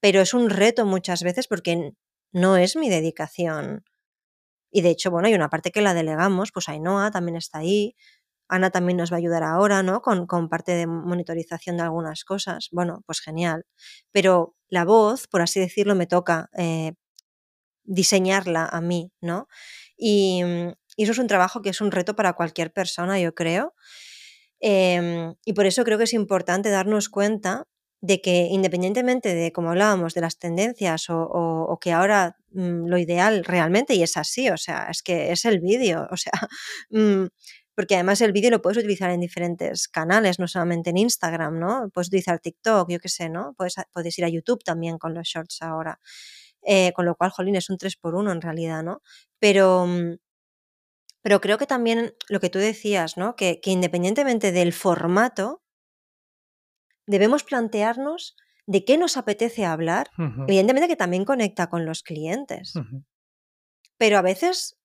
pero 0.00 0.20
es 0.20 0.34
un 0.34 0.50
reto 0.50 0.86
muchas 0.86 1.22
veces 1.22 1.46
porque 1.46 1.92
no 2.34 2.58
es 2.58 2.76
mi 2.76 2.90
dedicación. 2.90 3.84
Y 4.70 4.82
de 4.82 4.90
hecho, 4.90 5.10
bueno, 5.10 5.28
hay 5.28 5.34
una 5.34 5.48
parte 5.48 5.70
que 5.70 5.80
la 5.80 5.94
delegamos, 5.94 6.52
pues 6.52 6.68
Ainhoa 6.68 7.10
también 7.12 7.36
está 7.36 7.60
ahí, 7.60 7.96
Ana 8.48 8.70
también 8.70 8.98
nos 8.98 9.12
va 9.12 9.16
a 9.16 9.18
ayudar 9.18 9.42
ahora, 9.44 9.82
¿no? 9.82 10.02
Con, 10.02 10.26
con, 10.26 10.48
parte 10.48 10.72
de 10.72 10.86
monitorización 10.86 11.76
de 11.78 11.84
algunas 11.84 12.24
cosas. 12.24 12.68
Bueno, 12.72 13.02
pues 13.06 13.20
genial. 13.20 13.64
Pero 14.12 14.56
la 14.68 14.84
voz, 14.84 15.28
por 15.28 15.42
así 15.42 15.60
decirlo, 15.60 15.94
me 15.94 16.06
toca 16.06 16.50
eh, 16.58 16.94
diseñarla 17.84 18.66
a 18.66 18.80
mí, 18.80 19.12
¿no? 19.20 19.48
Y, 19.96 20.42
y, 20.96 21.04
eso 21.04 21.12
es 21.12 21.18
un 21.18 21.28
trabajo 21.28 21.62
que 21.62 21.70
es 21.70 21.80
un 21.80 21.92
reto 21.92 22.16
para 22.16 22.34
cualquier 22.34 22.72
persona, 22.72 23.18
yo 23.20 23.34
creo. 23.34 23.74
Em, 24.60 25.34
y 25.44 25.52
por 25.54 25.66
eso 25.66 25.84
creo 25.84 25.98
que 25.98 26.04
es 26.04 26.14
importante 26.14 26.70
darnos 26.70 27.08
cuenta 27.08 27.66
de 28.06 28.20
que 28.20 28.48
independientemente 28.50 29.34
de, 29.34 29.52
como 29.52 29.70
hablábamos, 29.70 30.14
de 30.14 30.20
las 30.20 30.38
tendencias 30.38 31.06
o, 31.08 31.78
que 31.80 31.92
ahora 31.92 32.36
mm, 32.52 32.86
lo 32.86 32.98
ideal 32.98 33.44
realmente, 33.44 33.94
y 33.94 34.02
es 34.02 34.16
así, 34.18 34.50
o 34.50 34.56
sea, 34.58 34.88
es 34.90 35.02
que 35.02 35.32
es 35.32 35.44
el 35.46 35.60
vídeo, 35.60 36.06
o 36.10 36.16
sea, 36.16 36.32
mm, 36.90 37.26
porque 37.74 37.94
además 37.96 38.20
el 38.20 38.32
vídeo 38.32 38.50
lo 38.50 38.60
puedes 38.62 38.78
utilizar 38.78 39.10
en 39.10 39.20
diferentes 39.20 39.88
canales, 39.88 40.38
no 40.38 40.46
solamente 40.48 40.90
en 40.90 40.98
Instagram, 40.98 41.58
¿no? 41.58 41.88
Puedes 41.92 42.08
utilizar 42.08 42.38
TikTok, 42.40 42.90
yo 42.90 43.00
qué 43.00 43.08
sé, 43.08 43.28
¿no? 43.30 43.54
Puedes, 43.56 43.74
puedes 43.92 44.16
ir 44.18 44.24
a 44.26 44.28
YouTube 44.28 44.62
también 44.64 44.98
con 44.98 45.14
los 45.14 45.26
shorts 45.26 45.62
ahora. 45.62 45.98
eh, 46.62 46.92
con 46.94 47.06
lo 47.06 47.16
cual, 47.16 47.30
jolín, 47.30 47.56
es 47.56 47.70
un 47.70 47.78
3 47.78 47.96
por 47.96 48.14
1 48.16 48.32
en 48.32 48.40
realidad, 48.42 48.82
¿no? 48.84 49.02
Pero, 49.40 49.86
mm, 49.86 50.16
pero 51.22 51.40
creo 51.40 51.58
que 51.58 51.66
también 51.66 52.14
lo 52.28 52.40
que 52.40 52.50
tú 52.50 52.58
decías, 52.58 53.16
¿no? 53.16 53.34
Que, 53.36 53.60
independientemente 53.64 54.52
del 54.52 54.72
formato, 54.72 55.62
debemos 57.06 57.44
plantearnos 57.44 58.36
de 58.66 58.84
qué 58.84 58.96
nos 58.96 59.16
apetece 59.16 59.64
hablar, 59.64 60.10
evidentemente 60.48 60.88
que 60.88 60.96
también 60.96 61.24
conecta 61.24 61.68
con 61.68 61.84
los 61.84 62.02
clientes. 62.02 62.72
Pero 63.98 64.18
a 64.18 64.22
veces 64.22 64.78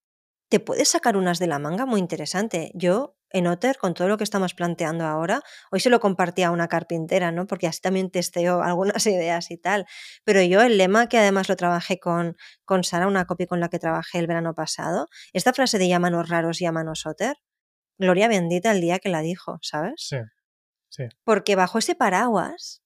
te 0.50 0.60
puedes 0.60 0.90
sacar 0.90 1.16
unas 1.16 1.40
de 1.40 1.48
la 1.48 1.60
manga 1.60 1.86
muy 1.86 2.00
interesante. 2.00 2.72
Yo 2.74 3.16
en 3.32 3.48
Otter, 3.48 3.78
con 3.78 3.94
todo 3.94 4.08
lo 4.08 4.18
que 4.18 4.24
estamos 4.24 4.54
planteando 4.56 5.06
ahora, 5.06 5.44
hoy 5.72 5.80
se 5.80 5.90
lo 5.90 6.00
compartí 6.00 6.42
a 6.42 6.52
una 6.52 6.68
carpintera, 6.68 7.32
¿no? 7.32 7.46
Porque 7.46 7.68
así 7.68 7.80
también 7.80 8.10
testeo 8.10 8.62
algunas 8.64 9.06
ideas 9.06 9.52
y 9.52 9.58
tal. 9.58 9.86
Pero 10.24 10.42
yo 10.42 10.62
el 10.62 10.78
lema, 10.78 11.08
que 11.08 11.20
además 11.20 11.48
lo 11.48 11.56
trabajé 11.56 12.00
con, 12.00 12.36
con 12.66 12.84
Sara, 12.84 13.08
una 13.08 13.26
copia 13.26 13.48
con 13.48 13.60
la 13.60 13.70
que 13.70 13.80
trabajé 13.80 14.20
el 14.20 14.28
verano 14.28 14.56
pasado, 14.56 15.08
esta 15.32 15.54
frase 15.54 15.78
de 15.78 15.88
llámanos 15.88 16.28
raros, 16.28 16.60
llámanos 16.60 17.06
Otter, 17.06 17.38
gloria 17.98 18.28
bendita 18.28 18.72
el 18.72 18.82
día 18.82 19.00
que 19.00 19.10
la 19.10 19.22
dijo, 19.22 19.60
¿sabes? 19.62 19.94
Sí, 19.98 20.18
Porque 21.24 21.56
bajo 21.56 21.80
ese 21.80 21.96
paraguas 21.96 22.82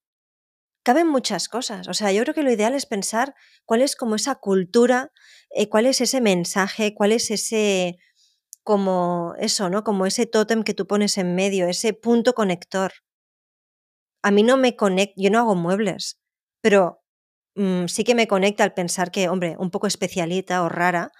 caben 0.84 1.08
muchas 1.08 1.48
cosas. 1.48 1.88
O 1.88 1.94
sea, 1.94 2.12
yo 2.12 2.24
creo 2.24 2.34
que 2.36 2.44
lo 2.44 2.52
ideal 2.52 2.76
es 2.76 2.86
pensar 2.86 3.36
cuál 3.66 3.82
es 3.82 3.96
como 3.96 4.16
esa 4.16 4.36
cultura, 4.36 5.12
eh, 5.50 5.70
cuál 5.70 5.86
es 5.86 6.02
ese 6.02 6.22
mensaje, 6.22 6.94
cuál 6.94 7.14
es 7.14 7.32
ese 7.32 7.98
como 8.64 9.34
eso, 9.40 9.70
¿no? 9.70 9.84
Como 9.84 10.06
ese 10.06 10.26
tótem 10.26 10.64
que 10.64 10.74
tú 10.74 10.88
pones 10.88 11.18
en 11.18 11.36
medio, 11.36 11.68
ese 11.68 11.94
punto 11.94 12.34
conector. 12.34 12.94
A 14.22 14.32
mí 14.32 14.44
no 14.44 14.58
me 14.58 14.76
conecta, 14.76 15.14
yo 15.18 15.30
no 15.30 15.40
hago 15.40 15.56
muebles, 15.56 16.20
pero 16.62 17.02
mm, 17.56 17.88
sí 17.88 18.04
que 18.04 18.16
me 18.16 18.28
conecta 18.28 18.64
al 18.64 18.74
pensar 18.74 19.12
que, 19.12 19.28
hombre, 19.30 19.56
un 19.60 19.70
poco 19.70 19.88
especialita 19.88 20.64
o 20.64 20.70
rara 20.70 21.12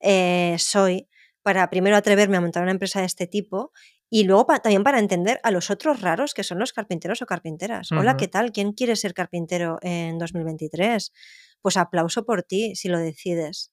eh, 0.00 0.56
soy 0.58 1.08
para 1.42 1.70
primero 1.70 1.96
atreverme 1.96 2.36
a 2.36 2.40
montar 2.40 2.62
una 2.62 2.72
empresa 2.72 3.00
de 3.00 3.06
este 3.06 3.26
tipo 3.26 3.72
y 4.10 4.24
luego 4.24 4.46
también 4.46 4.84
para 4.84 4.98
entender 4.98 5.40
a 5.42 5.50
los 5.50 5.70
otros 5.70 6.00
raros 6.00 6.34
que 6.34 6.44
son 6.44 6.58
los 6.58 6.72
carpinteros 6.72 7.20
o 7.22 7.26
carpinteras. 7.26 7.92
Hola, 7.92 8.16
¿qué 8.16 8.28
tal? 8.28 8.52
¿Quién 8.52 8.72
quiere 8.72 8.96
ser 8.96 9.12
carpintero 9.12 9.78
en 9.82 10.18
2023? 10.18 11.12
Pues 11.60 11.76
aplauso 11.76 12.24
por 12.24 12.42
ti 12.42 12.74
si 12.74 12.88
lo 12.88 12.98
decides. 12.98 13.70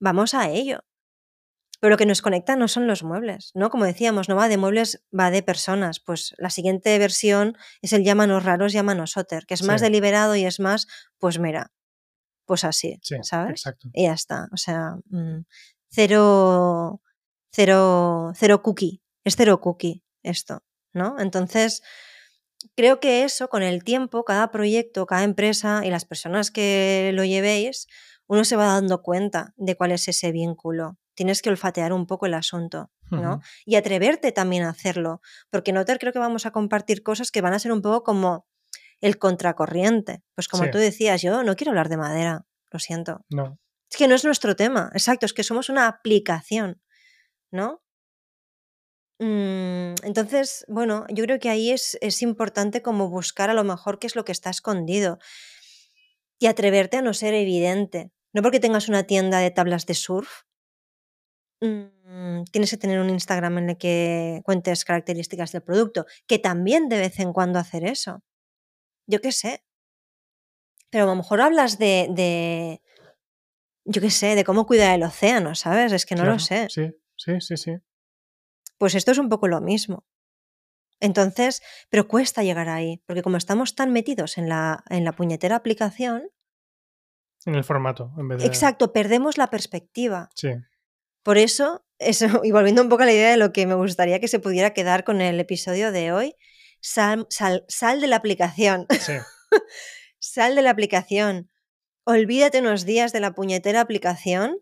Vamos 0.00 0.34
a 0.34 0.50
ello. 0.50 0.80
Pero 1.80 1.90
lo 1.90 1.96
que 1.98 2.06
nos 2.06 2.22
conecta 2.22 2.56
no 2.56 2.68
son 2.68 2.86
los 2.86 3.02
muebles, 3.02 3.50
¿no? 3.54 3.68
Como 3.68 3.84
decíamos, 3.84 4.30
no 4.30 4.36
va 4.36 4.48
de 4.48 4.56
muebles, 4.56 5.04
va 5.16 5.30
de 5.30 5.42
personas. 5.42 6.00
Pues 6.00 6.34
la 6.38 6.48
siguiente 6.48 6.98
versión 6.98 7.56
es 7.82 7.92
el 7.92 8.02
llámanos 8.02 8.44
raros, 8.44 8.72
llámanos 8.72 9.18
Otter, 9.18 9.44
que 9.44 9.54
es 9.54 9.62
más 9.62 9.82
deliberado 9.82 10.36
y 10.36 10.46
es 10.46 10.58
más, 10.58 10.86
pues 11.18 11.38
mira, 11.38 11.72
pues 12.46 12.64
así, 12.64 12.98
¿sabes? 13.22 13.50
Exacto. 13.50 13.90
Y 13.92 14.04
ya 14.04 14.14
está. 14.14 14.48
O 14.52 14.56
sea, 14.56 14.96
mm, 15.10 15.40
cero, 15.90 17.02
cero, 17.52 18.32
cero 18.34 18.62
cookie. 18.62 19.02
Es 19.26 19.36
cero 19.36 19.60
cookie 19.60 20.02
esto, 20.22 20.62
¿no? 20.94 21.16
Entonces, 21.18 21.82
creo 22.74 23.00
que 23.00 23.24
eso, 23.24 23.48
con 23.48 23.62
el 23.62 23.84
tiempo, 23.84 24.24
cada 24.24 24.50
proyecto, 24.50 25.06
cada 25.06 25.24
empresa 25.24 25.82
y 25.84 25.90
las 25.90 26.04
personas 26.04 26.50
que 26.50 27.10
lo 27.12 27.24
llevéis, 27.24 27.86
uno 28.26 28.44
se 28.44 28.56
va 28.56 28.66
dando 28.66 29.02
cuenta 29.02 29.52
de 29.56 29.76
cuál 29.76 29.92
es 29.92 30.08
ese 30.08 30.32
vínculo 30.32 30.96
tienes 31.16 31.42
que 31.42 31.50
olfatear 31.50 31.92
un 31.92 32.06
poco 32.06 32.26
el 32.26 32.34
asunto, 32.34 32.92
¿no? 33.10 33.40
Y 33.64 33.74
atreverte 33.74 34.30
también 34.30 34.62
a 34.62 34.68
hacerlo, 34.68 35.20
porque 35.50 35.70
en 35.72 35.78
Otter 35.78 35.98
creo 35.98 36.12
que 36.12 36.18
vamos 36.20 36.46
a 36.46 36.52
compartir 36.52 37.02
cosas 37.02 37.32
que 37.32 37.40
van 37.40 37.54
a 37.54 37.58
ser 37.58 37.72
un 37.72 37.82
poco 37.82 38.04
como 38.04 38.46
el 39.00 39.18
contracorriente. 39.18 40.22
Pues 40.34 40.46
como 40.46 40.70
tú 40.70 40.78
decías, 40.78 41.22
yo 41.22 41.42
no 41.42 41.56
quiero 41.56 41.70
hablar 41.70 41.88
de 41.88 41.96
madera, 41.96 42.46
lo 42.70 42.78
siento. 42.78 43.24
No. 43.30 43.58
Es 43.90 43.96
que 43.96 44.08
no 44.08 44.14
es 44.14 44.24
nuestro 44.24 44.54
tema, 44.56 44.90
exacto, 44.92 45.26
es 45.26 45.32
que 45.32 45.42
somos 45.42 45.68
una 45.68 45.88
aplicación, 45.88 46.82
¿no? 47.50 47.82
Mm, 49.18 49.94
entonces, 50.02 50.64
bueno, 50.68 51.06
yo 51.08 51.24
creo 51.24 51.38
que 51.38 51.48
ahí 51.48 51.70
es, 51.70 51.96
es 52.00 52.22
importante 52.22 52.82
como 52.82 53.08
buscar 53.08 53.50
a 53.50 53.54
lo 53.54 53.64
mejor 53.64 53.98
qué 53.98 54.06
es 54.06 54.16
lo 54.16 54.24
que 54.24 54.32
está 54.32 54.50
escondido 54.50 55.18
y 56.38 56.46
atreverte 56.46 56.98
a 56.98 57.02
no 57.02 57.14
ser 57.14 57.34
evidente. 57.34 58.12
No 58.32 58.42
porque 58.42 58.60
tengas 58.60 58.88
una 58.88 59.04
tienda 59.04 59.38
de 59.38 59.50
tablas 59.50 59.86
de 59.86 59.94
surf, 59.94 60.42
Mm, 61.60 62.44
tienes 62.52 62.70
que 62.70 62.76
tener 62.76 63.00
un 63.00 63.10
Instagram 63.10 63.58
en 63.58 63.70
el 63.70 63.78
que 63.78 64.42
cuentes 64.44 64.84
características 64.84 65.52
del 65.52 65.62
producto, 65.62 66.06
que 66.26 66.38
también 66.38 66.88
de 66.88 66.98
vez 66.98 67.18
en 67.18 67.32
cuando 67.32 67.58
hacer 67.58 67.84
eso. 67.84 68.22
Yo 69.06 69.20
qué 69.20 69.32
sé. 69.32 69.64
Pero 70.90 71.04
a 71.04 71.06
lo 71.08 71.16
mejor 71.16 71.40
hablas 71.40 71.78
de, 71.78 72.08
de 72.10 72.80
yo 73.84 74.00
qué 74.00 74.10
sé, 74.10 74.34
de 74.34 74.44
cómo 74.44 74.66
cuidar 74.66 74.94
el 74.94 75.02
océano, 75.02 75.54
¿sabes? 75.54 75.92
Es 75.92 76.06
que 76.06 76.14
no 76.14 76.24
lo 76.24 76.38
sé. 76.38 76.68
Sí, 76.70 76.90
sí, 77.16 77.40
sí, 77.40 77.56
sí. 77.56 77.76
Pues 78.78 78.94
esto 78.94 79.12
es 79.12 79.18
un 79.18 79.28
poco 79.28 79.48
lo 79.48 79.60
mismo. 79.60 80.04
Entonces, 81.00 81.62
pero 81.90 82.08
cuesta 82.08 82.42
llegar 82.42 82.68
ahí, 82.68 83.02
porque 83.06 83.22
como 83.22 83.36
estamos 83.36 83.74
tan 83.74 83.92
metidos 83.92 84.38
en 84.38 84.48
la, 84.48 84.82
en 84.88 85.04
la 85.04 85.12
puñetera 85.12 85.56
aplicación. 85.56 86.30
En 87.44 87.54
el 87.54 87.64
formato, 87.64 88.12
en 88.18 88.28
vez 88.28 88.38
de. 88.38 88.46
Exacto, 88.46 88.92
perdemos 88.92 89.36
la 89.38 89.48
perspectiva. 89.48 90.30
Sí. 90.34 90.48
Por 91.22 91.38
eso, 91.38 91.84
eso, 91.98 92.26
y 92.44 92.50
volviendo 92.50 92.82
un 92.82 92.88
poco 92.88 93.02
a 93.02 93.06
la 93.06 93.12
idea 93.12 93.30
de 93.30 93.36
lo 93.36 93.52
que 93.52 93.66
me 93.66 93.74
gustaría 93.74 94.20
que 94.20 94.28
se 94.28 94.38
pudiera 94.38 94.72
quedar 94.72 95.04
con 95.04 95.20
el 95.20 95.38
episodio 95.38 95.92
de 95.92 96.12
hoy, 96.12 96.34
sal, 96.80 97.26
sal, 97.28 98.00
de 98.00 98.06
la 98.06 98.16
aplicación. 98.16 98.86
Sí. 98.98 99.14
sal 100.18 100.54
de 100.54 100.62
la 100.62 100.70
aplicación. 100.70 101.50
Olvídate 102.04 102.60
unos 102.60 102.84
días 102.84 103.12
de 103.12 103.20
la 103.20 103.32
puñetera 103.32 103.80
aplicación 103.80 104.58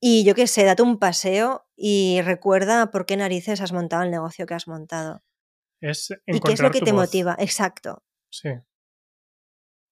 y 0.00 0.24
yo 0.24 0.34
qué 0.34 0.46
sé, 0.46 0.64
date 0.64 0.82
un 0.82 0.98
paseo 0.98 1.66
y 1.76 2.20
recuerda 2.22 2.90
por 2.90 3.06
qué 3.06 3.16
narices 3.16 3.60
has 3.60 3.72
montado 3.72 4.02
el 4.02 4.10
negocio 4.10 4.46
que 4.46 4.54
has 4.54 4.68
montado. 4.68 5.22
Es 5.80 6.10
y 6.26 6.40
qué 6.40 6.52
es 6.52 6.60
lo 6.60 6.70
que 6.70 6.80
te 6.80 6.92
motiva. 6.92 7.36
Exacto. 7.38 8.04
Sí. 8.30 8.50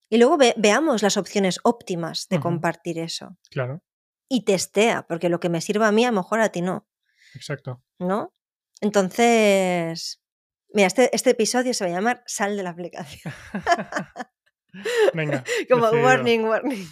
Y 0.09 0.19
luego 0.19 0.39
veamos 0.57 1.03
las 1.03 1.17
opciones 1.17 1.59
óptimas 1.65 2.29
de 2.29 2.41
compartir 2.41 2.99
eso. 2.99 3.37
Claro 3.51 3.83
y 4.29 4.45
testea, 4.45 5.07
porque 5.07 5.29
lo 5.29 5.41
que 5.41 5.49
me 5.49 5.61
sirva 5.61 5.89
a 5.89 5.93
mí 5.93 6.05
a 6.05 6.11
lo 6.11 6.17
mejor 6.17 6.41
a 6.41 6.51
ti 6.51 6.63
no. 6.63 6.89
Exacto. 7.35 7.83
¿No? 7.99 8.35
Entonces, 8.81 10.23
mira, 10.73 10.87
este, 10.87 11.15
este 11.15 11.31
episodio 11.31 11.75
se 11.75 11.85
va 11.85 11.91
a 11.91 11.95
llamar 11.95 12.23
Sal 12.27 12.57
de 12.57 12.63
la 12.63 12.71
aplicación. 12.71 13.33
Venga. 15.15 15.45
Como 15.71 15.89
warning, 15.91 16.45
warning. 16.45 16.87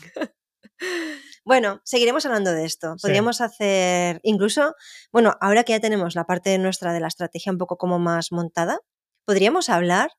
Bueno, 1.45 1.81
seguiremos 1.85 2.25
hablando 2.25 2.53
de 2.53 2.65
esto. 2.65 2.97
Podríamos 3.01 3.41
hacer, 3.41 4.21
incluso, 4.23 4.75
bueno, 5.13 5.37
ahora 5.41 5.65
que 5.65 5.73
ya 5.73 5.81
tenemos 5.81 6.15
la 6.15 6.25
parte 6.25 6.57
nuestra 6.59 6.93
de 6.93 7.01
la 7.01 7.09
estrategia 7.09 7.53
un 7.53 7.59
poco 7.59 7.77
como 7.77 7.99
más 7.99 8.33
montada, 8.33 8.81
podríamos 9.27 9.69
hablar 9.69 10.11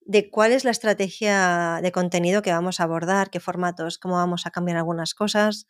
de 0.00 0.28
cuál 0.30 0.52
es 0.52 0.64
la 0.64 0.72
estrategia 0.72 1.78
de 1.82 1.92
contenido 1.92 2.42
que 2.42 2.52
vamos 2.52 2.80
a 2.80 2.84
abordar, 2.84 3.30
qué 3.30 3.38
formatos, 3.38 3.98
cómo 3.98 4.16
vamos 4.16 4.46
a 4.46 4.50
cambiar 4.50 4.78
algunas 4.78 5.14
cosas, 5.14 5.66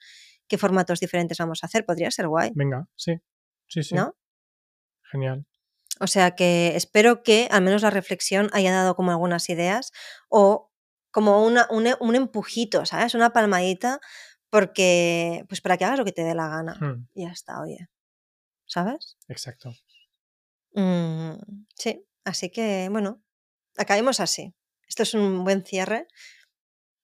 qué 0.48 0.56
formatos 0.56 1.00
diferentes 1.00 1.38
vamos 1.38 1.62
a 1.62 1.66
hacer. 1.66 1.84
Podría 1.84 2.10
ser 2.10 2.28
guay. 2.28 2.50
Venga, 2.54 2.88
sí. 2.96 3.20
Sí, 3.66 3.82
sí. 3.82 3.94
¿No? 3.94 4.16
Genial. 5.10 5.46
O 6.00 6.06
sea 6.06 6.34
que 6.34 6.74
espero 6.76 7.22
que 7.22 7.48
al 7.50 7.62
menos 7.62 7.82
la 7.82 7.90
reflexión 7.90 8.48
haya 8.52 8.72
dado 8.72 8.96
como 8.96 9.10
algunas 9.10 9.50
ideas 9.50 9.92
o 10.30 10.69
como 11.10 11.44
una, 11.44 11.66
un, 11.70 12.14
empujito, 12.14 12.86
¿sabes? 12.86 13.14
Una 13.14 13.32
palmadita 13.32 14.00
porque, 14.48 15.44
pues 15.48 15.60
para 15.60 15.76
que 15.76 15.84
hagas 15.84 15.98
lo 15.98 16.04
que 16.04 16.12
te 16.12 16.24
dé 16.24 16.34
la 16.34 16.48
gana. 16.48 16.74
Hmm. 16.80 17.08
Y 17.14 17.24
ya 17.24 17.30
está, 17.30 17.60
oye. 17.60 17.88
¿Sabes? 18.66 19.16
Exacto. 19.28 19.72
Mm, 20.74 21.32
sí, 21.74 22.06
así 22.24 22.50
que, 22.50 22.88
bueno, 22.90 23.22
acabemos 23.76 24.20
así. 24.20 24.54
Esto 24.86 25.02
es 25.02 25.14
un 25.14 25.44
buen 25.44 25.64
cierre 25.64 26.06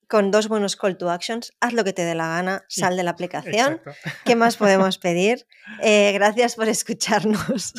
con 0.09 0.31
dos 0.31 0.49
buenos 0.49 0.77
call 0.77 0.97
to 0.97 1.11
actions, 1.11 1.53
haz 1.61 1.73
lo 1.73 1.85
que 1.85 1.93
te 1.93 2.03
dé 2.05 2.15
la 2.15 2.29
gana, 2.29 2.65
sal 2.69 2.97
de 2.97 3.03
la 3.03 3.11
aplicación. 3.11 3.81
¿Qué 4.25 4.37
más 4.37 4.57
podemos 4.57 4.99
pedir? 4.99 5.47
Eh, 5.83 6.13
gracias 6.13 6.55
por 6.55 6.69
escucharnos 6.69 7.75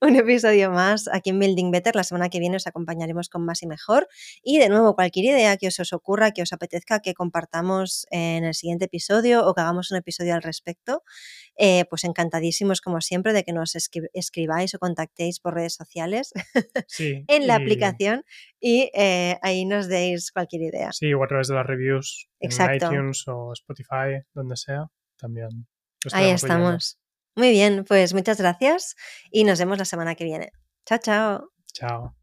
un 0.00 0.16
episodio 0.16 0.70
más 0.70 1.08
aquí 1.12 1.30
en 1.30 1.38
Building 1.38 1.70
Better. 1.70 1.94
La 1.94 2.04
semana 2.04 2.28
que 2.28 2.38
viene 2.40 2.56
os 2.56 2.66
acompañaremos 2.66 3.28
con 3.28 3.44
más 3.44 3.62
y 3.62 3.66
mejor. 3.66 4.08
Y 4.42 4.58
de 4.58 4.68
nuevo, 4.68 4.94
cualquier 4.94 5.26
idea 5.26 5.56
que 5.56 5.68
os, 5.68 5.78
os 5.80 5.92
ocurra, 5.92 6.32
que 6.32 6.42
os 6.42 6.52
apetezca 6.52 7.00
que 7.00 7.14
compartamos 7.14 8.06
en 8.10 8.44
el 8.44 8.54
siguiente 8.54 8.86
episodio 8.86 9.46
o 9.46 9.54
que 9.54 9.60
hagamos 9.60 9.90
un 9.90 9.98
episodio 9.98 10.34
al 10.34 10.42
respecto, 10.42 11.02
eh, 11.56 11.84
pues 11.90 12.04
encantadísimos 12.04 12.80
como 12.80 13.00
siempre 13.00 13.32
de 13.32 13.44
que 13.44 13.52
nos 13.52 13.74
escribáis 13.74 14.74
o 14.74 14.78
contactéis 14.78 15.40
por 15.40 15.54
redes 15.54 15.74
sociales 15.74 16.32
en 16.98 17.46
la 17.46 17.56
aplicación 17.56 18.24
y 18.60 18.90
eh, 18.94 19.38
ahí 19.42 19.64
nos 19.64 19.88
deis 19.88 20.30
cualquier 20.30 20.62
idea. 20.62 20.92
Sí, 20.92 21.12
o 21.14 21.22
a 21.22 21.26
través 21.26 21.48
de 21.48 21.54
las 21.54 21.66
reviews 21.66 22.28
en 22.40 22.50
iTunes 22.74 23.26
o 23.26 23.52
Spotify, 23.52 24.22
donde 24.34 24.56
sea, 24.56 24.86
también. 25.16 25.66
Ahí 26.12 26.30
estamos. 26.30 26.98
Muy 27.38 27.52
bien, 27.52 27.84
pues 27.86 28.14
muchas 28.14 28.38
gracias 28.38 28.96
y 29.30 29.44
nos 29.44 29.60
vemos 29.60 29.78
la 29.78 29.84
semana 29.84 30.16
que 30.16 30.24
viene. 30.24 30.50
Chao, 30.84 30.98
chao. 30.98 31.52
Chao. 31.72 32.17